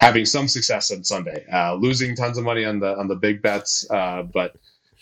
having 0.00 0.24
some 0.24 0.48
success 0.48 0.90
on 0.90 1.04
Sunday, 1.04 1.44
uh, 1.52 1.74
losing 1.74 2.14
tons 2.14 2.38
of 2.38 2.44
money 2.44 2.64
on 2.64 2.80
the 2.80 2.96
on 2.98 3.08
the 3.08 3.16
big 3.16 3.42
bets, 3.42 3.88
uh, 3.90 4.22
but 4.22 4.56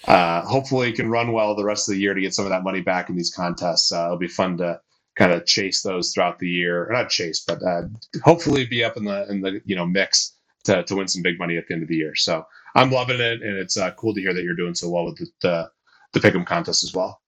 uh, 0.07 0.42
hopefully 0.42 0.92
can 0.92 1.11
run 1.11 1.33
well 1.33 1.54
the 1.54 1.64
rest 1.64 1.88
of 1.88 1.94
the 1.94 2.00
year 2.00 2.14
to 2.14 2.20
get 2.20 2.35
some 2.35 2.44
of 2.44 2.50
that 2.50 2.62
money 2.62 2.80
back 2.80 3.09
in 3.09 3.16
these 3.16 3.35
contests. 3.35 3.92
Uh, 3.92 4.04
it'll 4.07 4.18
be 4.18 4.28
fun 4.28 4.57
to 4.59 4.80
kind 5.16 5.33
of 5.33 5.46
chase 5.46 5.83
those 5.83 6.12
throughout 6.12 6.38
the 6.38 6.48
year, 6.48 6.87
or 6.88 6.92
not 6.92 7.09
chase, 7.09 7.40
but 7.40 7.62
uh, 7.62 7.83
hopefully 8.22 8.66
be 8.66 8.85
up 8.85 8.96
in 8.96 9.04
the 9.04 9.28
in 9.30 9.40
the 9.40 9.61
you 9.64 9.76
know 9.76 9.87
mix 9.87 10.37
to 10.64 10.83
to 10.85 10.96
win 10.96 11.09
some 11.09 11.22
big 11.22 11.38
money 11.38 11.57
at 11.57 11.66
the 11.68 11.74
end 11.74 11.83
of 11.83 11.88
the 11.88 11.96
year. 11.96 12.14
So 12.14 12.46
I'm 12.74 12.90
loving 12.90 13.20
it, 13.20 13.42
and 13.42 13.57
it's 13.57 13.76
uh, 13.76 13.90
cool 13.92 14.14
to 14.14 14.20
hear 14.20 14.35
that 14.35 14.42
you're 14.44 14.57
doing 14.57 14.74
so 14.74 14.90
well 14.90 15.07
with 15.07 15.18
the 15.18 15.30
the, 15.40 15.70
the 16.12 16.20
pick'em 16.20 16.46
contest 16.46 16.85
as 16.85 16.94
well. 16.94 17.20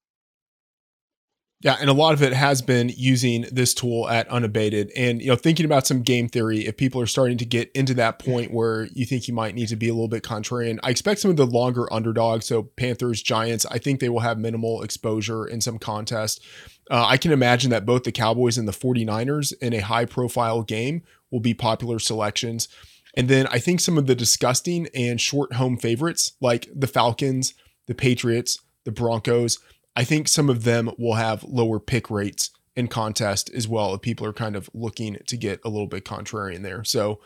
Yeah, 1.62 1.76
and 1.80 1.88
a 1.88 1.94
lot 1.94 2.12
of 2.12 2.22
it 2.22 2.34
has 2.34 2.60
been 2.60 2.90
using 2.90 3.46
this 3.50 3.72
tool 3.72 4.08
at 4.10 4.28
unabated 4.28 4.92
and 4.94 5.22
you 5.22 5.28
know 5.28 5.36
thinking 5.36 5.64
about 5.64 5.86
some 5.86 6.02
game 6.02 6.28
theory 6.28 6.66
if 6.66 6.76
people 6.76 7.00
are 7.00 7.06
starting 7.06 7.38
to 7.38 7.46
get 7.46 7.70
into 7.72 7.94
that 7.94 8.18
point 8.18 8.52
where 8.52 8.84
you 8.92 9.06
think 9.06 9.26
you 9.26 9.32
might 9.32 9.54
need 9.54 9.68
to 9.68 9.76
be 9.76 9.88
a 9.88 9.94
little 9.94 10.08
bit 10.08 10.22
contrarian. 10.22 10.78
I 10.82 10.90
expect 10.90 11.20
some 11.20 11.30
of 11.30 11.38
the 11.38 11.46
longer 11.46 11.90
underdogs, 11.90 12.44
so 12.44 12.64
Panthers, 12.76 13.22
Giants, 13.22 13.64
I 13.70 13.78
think 13.78 14.00
they 14.00 14.10
will 14.10 14.20
have 14.20 14.38
minimal 14.38 14.82
exposure 14.82 15.46
in 15.46 15.62
some 15.62 15.78
contest. 15.78 16.44
Uh, 16.90 17.06
I 17.06 17.16
can 17.16 17.32
imagine 17.32 17.70
that 17.70 17.86
both 17.86 18.04
the 18.04 18.12
Cowboys 18.12 18.58
and 18.58 18.68
the 18.68 18.72
49ers 18.72 19.54
in 19.62 19.72
a 19.72 19.80
high 19.80 20.04
profile 20.04 20.62
game 20.62 21.02
will 21.30 21.40
be 21.40 21.54
popular 21.54 21.98
selections. 21.98 22.68
And 23.16 23.28
then 23.28 23.46
I 23.46 23.60
think 23.60 23.80
some 23.80 23.96
of 23.96 24.06
the 24.06 24.14
disgusting 24.14 24.88
and 24.94 25.18
short 25.18 25.54
home 25.54 25.78
favorites 25.78 26.32
like 26.40 26.68
the 26.74 26.86
Falcons, 26.86 27.54
the 27.86 27.94
Patriots, 27.94 28.58
the 28.84 28.92
Broncos, 28.92 29.58
I 29.96 30.04
think 30.04 30.28
some 30.28 30.50
of 30.50 30.64
them 30.64 30.90
will 30.98 31.14
have 31.14 31.42
lower 31.44 31.80
pick 31.80 32.10
rates 32.10 32.50
in 32.76 32.86
contest 32.86 33.50
as 33.54 33.66
well 33.66 33.94
if 33.94 34.02
people 34.02 34.26
are 34.26 34.34
kind 34.34 34.54
of 34.54 34.68
looking 34.74 35.16
to 35.26 35.36
get 35.36 35.58
a 35.64 35.68
little 35.70 35.86
bit 35.86 36.04
contrarian 36.04 36.62
there. 36.62 36.84
So 36.84 37.20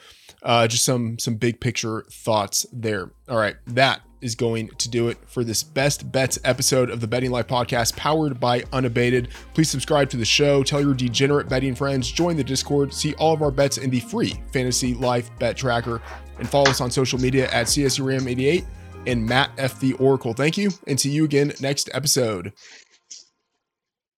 uh, 0.44 0.68
just 0.68 0.84
some 0.84 1.18
some 1.18 1.34
big 1.34 1.60
picture 1.60 2.06
thoughts 2.10 2.64
there. 2.72 3.10
All 3.28 3.36
right, 3.36 3.56
that 3.66 4.02
is 4.20 4.34
going 4.34 4.68
to 4.68 4.88
do 4.88 5.08
it 5.08 5.18
for 5.26 5.42
this 5.42 5.62
best 5.62 6.12
bets 6.12 6.38
episode 6.44 6.90
of 6.90 7.00
the 7.00 7.06
Betting 7.06 7.30
Life 7.30 7.48
podcast 7.48 7.96
powered 7.96 8.38
by 8.38 8.62
Unabated. 8.72 9.30
Please 9.54 9.70
subscribe 9.70 10.08
to 10.10 10.16
the 10.16 10.24
show, 10.24 10.62
tell 10.62 10.80
your 10.80 10.94
degenerate 10.94 11.48
betting 11.48 11.74
friends, 11.74 12.10
join 12.10 12.36
the 12.36 12.44
Discord, 12.44 12.92
see 12.94 13.14
all 13.14 13.34
of 13.34 13.42
our 13.42 13.50
bets 13.50 13.78
in 13.78 13.90
the 13.90 14.00
free 14.00 14.34
Fantasy 14.52 14.94
Life 14.94 15.30
Bet 15.38 15.56
Tracker, 15.56 16.00
and 16.38 16.48
follow 16.48 16.70
us 16.70 16.80
on 16.80 16.90
social 16.90 17.18
media 17.18 17.50
at 17.50 17.66
CSURAM88 17.66 18.64
and 19.06 19.26
Matt 19.26 19.50
F. 19.58 19.80
the 19.80 19.94
Oracle. 19.94 20.32
Thank 20.34 20.56
you, 20.56 20.70
and 20.86 20.98
see 20.98 21.10
you 21.10 21.24
again 21.24 21.52
next 21.60 21.90
episode. 21.92 22.52